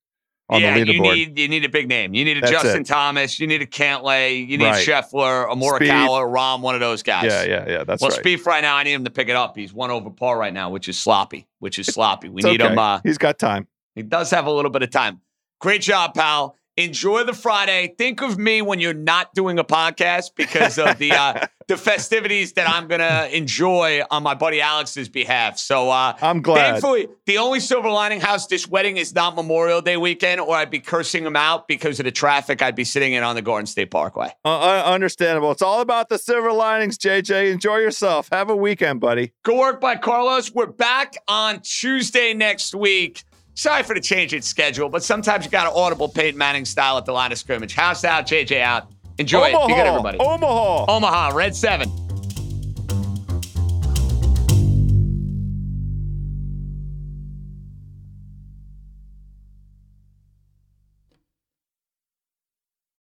on 0.49 0.61
yeah, 0.61 0.75
the 0.79 0.93
you 0.93 1.01
need 1.01 1.39
you 1.39 1.49
need 1.49 1.65
a 1.65 1.69
big 1.69 1.89
name. 1.89 2.15
You 2.15 2.25
need 2.25 2.37
a 2.37 2.41
That's 2.41 2.53
Justin 2.53 2.83
it. 2.83 2.87
Thomas. 2.87 3.41
You 3.41 3.47
need 3.47 3.63
a 3.63 3.67
Cantlay. 3.67 4.47
You 4.47 4.59
need 4.59 4.65
Right. 4.65 4.87
Scheffler, 4.87 5.51
a. 5.51 5.57
Morikawa, 5.57 6.23
Rahm, 6.33 6.61
one 6.61 6.75
of 6.75 6.81
those 6.81 7.03
guys. 7.03 7.25
yeah 7.25 7.43
yeah 7.45 7.69
yeah 7.69 7.85
that's 7.85 8.01
well, 8.01 8.11
right 8.11 8.23
Spieth 8.23 8.47
right 8.47 8.63
now, 8.63 8.77
I 8.77 8.85
need 8.85 8.93
him 8.93 9.05
to 9.05 9.11
pick 9.11 9.29
it 9.29 9.37
up. 9.37 9.57
He's 9.57 9.73
one 9.73 9.91
over 9.91 10.11
par 10.11 10.39
right 10.39 10.53
now, 10.55 10.71
which 10.71 10.89
is 10.89 10.99
sloppy. 10.99 11.49
Which 11.59 11.79
is 11.79 11.87
sloppy. 11.87 12.29
We 12.29 12.41
It's 12.43 12.47
need 12.47 12.63
okay. 12.63 12.73
him. 12.73 12.79
Uh, 12.79 13.01
he's 13.03 13.19
got 13.19 13.39
time 13.39 13.67
he 13.97 14.03
does 14.03 14.31
have 14.31 14.47
a 14.47 14.51
little 14.53 14.71
bit 14.71 14.83
of 14.83 14.91
time. 14.91 15.21
Great 15.59 15.81
job, 15.81 16.15
pal. 16.15 16.55
Enjoy 16.79 17.25
the 17.25 17.33
Friday. 17.33 17.95
Think 17.97 18.21
of 18.21 18.37
me 18.37 18.61
when 18.61 18.81
you're 18.81 18.93
not 18.93 19.33
doing 19.33 19.59
a 19.59 19.65
podcast 19.65 20.33
because 20.37 20.79
of 20.79 20.99
the 20.99 21.13
uh, 21.13 21.47
the 21.69 21.79
festivities 21.79 22.53
that 22.53 22.69
I'm 22.69 22.87
gonna 22.87 23.29
enjoy 23.33 24.03
on 24.11 24.23
my 24.23 24.35
buddy 24.35 24.61
Alex's 24.61 25.09
behalf. 25.09 25.59
So 25.59 25.89
uh, 25.89 26.15
i'm 26.21 26.43
glad 26.43 26.73
Thankfully, 26.73 27.09
the 27.25 27.39
only 27.39 27.61
silver 27.61 27.89
lining 27.89 28.21
house 28.21 28.47
this 28.47 28.69
wedding 28.69 28.99
is 28.99 29.15
not 29.15 29.35
Memorial 29.35 29.81
Day 29.81 29.97
weekend, 29.97 30.39
or 30.39 30.55
I'd 30.55 30.71
be 30.71 30.81
cursing 30.81 31.25
him 31.25 31.35
out 31.35 31.67
because 31.67 31.99
of 31.99 32.05
the 32.05 32.13
traffic 32.13 32.61
I'd 32.61 32.77
be 32.77 32.85
sitting 32.85 33.15
in 33.15 33.23
on 33.23 33.37
the 33.37 33.43
Garden 33.43 33.67
State 33.67 33.91
Parkway. 33.91 34.31
uh, 34.45 34.49
uh, 34.49 34.83
understandable 34.85 35.51
it's 35.53 35.63
all 35.63 35.81
about 35.81 36.11
the 36.11 36.19
silver 36.19 36.53
linings 36.53 36.99
jj 36.99 37.51
enjoy 37.51 37.77
yourself 37.77 38.29
have 38.31 38.51
a 38.51 38.57
weekend 38.57 39.01
buddy 39.01 39.33
Good 39.45 39.57
work 39.57 39.81
by 39.81 39.97
Carlos. 39.97 40.53
We're 40.53 40.67
back 40.67 41.15
on 41.27 41.61
Tuesday 41.61 42.35
next 42.35 42.75
week. 42.75 43.25
Sorry 43.57 43.83
for 43.83 43.95
the 43.95 44.03
change 44.03 44.35
in 44.35 44.43
schedule, 44.43 44.91
but 44.91 45.03
sometimes 45.03 45.47
you 45.47 45.51
got 45.51 45.65
to 45.65 45.75
audible 45.75 46.11
Peyton 46.11 46.37
Manning 46.37 46.67
style 46.67 46.99
at 46.99 47.07
the 47.07 47.13
line 47.13 47.33
of 47.33 47.39
scrimmage. 47.39 47.75
House 47.75 48.05
out, 48.05 48.27
JJ 48.27 48.61
out. 48.61 48.93
Enjoy 49.17 49.47
it. 49.47 49.67
Be 49.67 49.75
good, 49.75 49.87
everybody. 49.87 50.19
Omaha. 50.19 50.85
Omaha, 50.89 51.35
Red 51.35 51.57
7. 51.57 52.06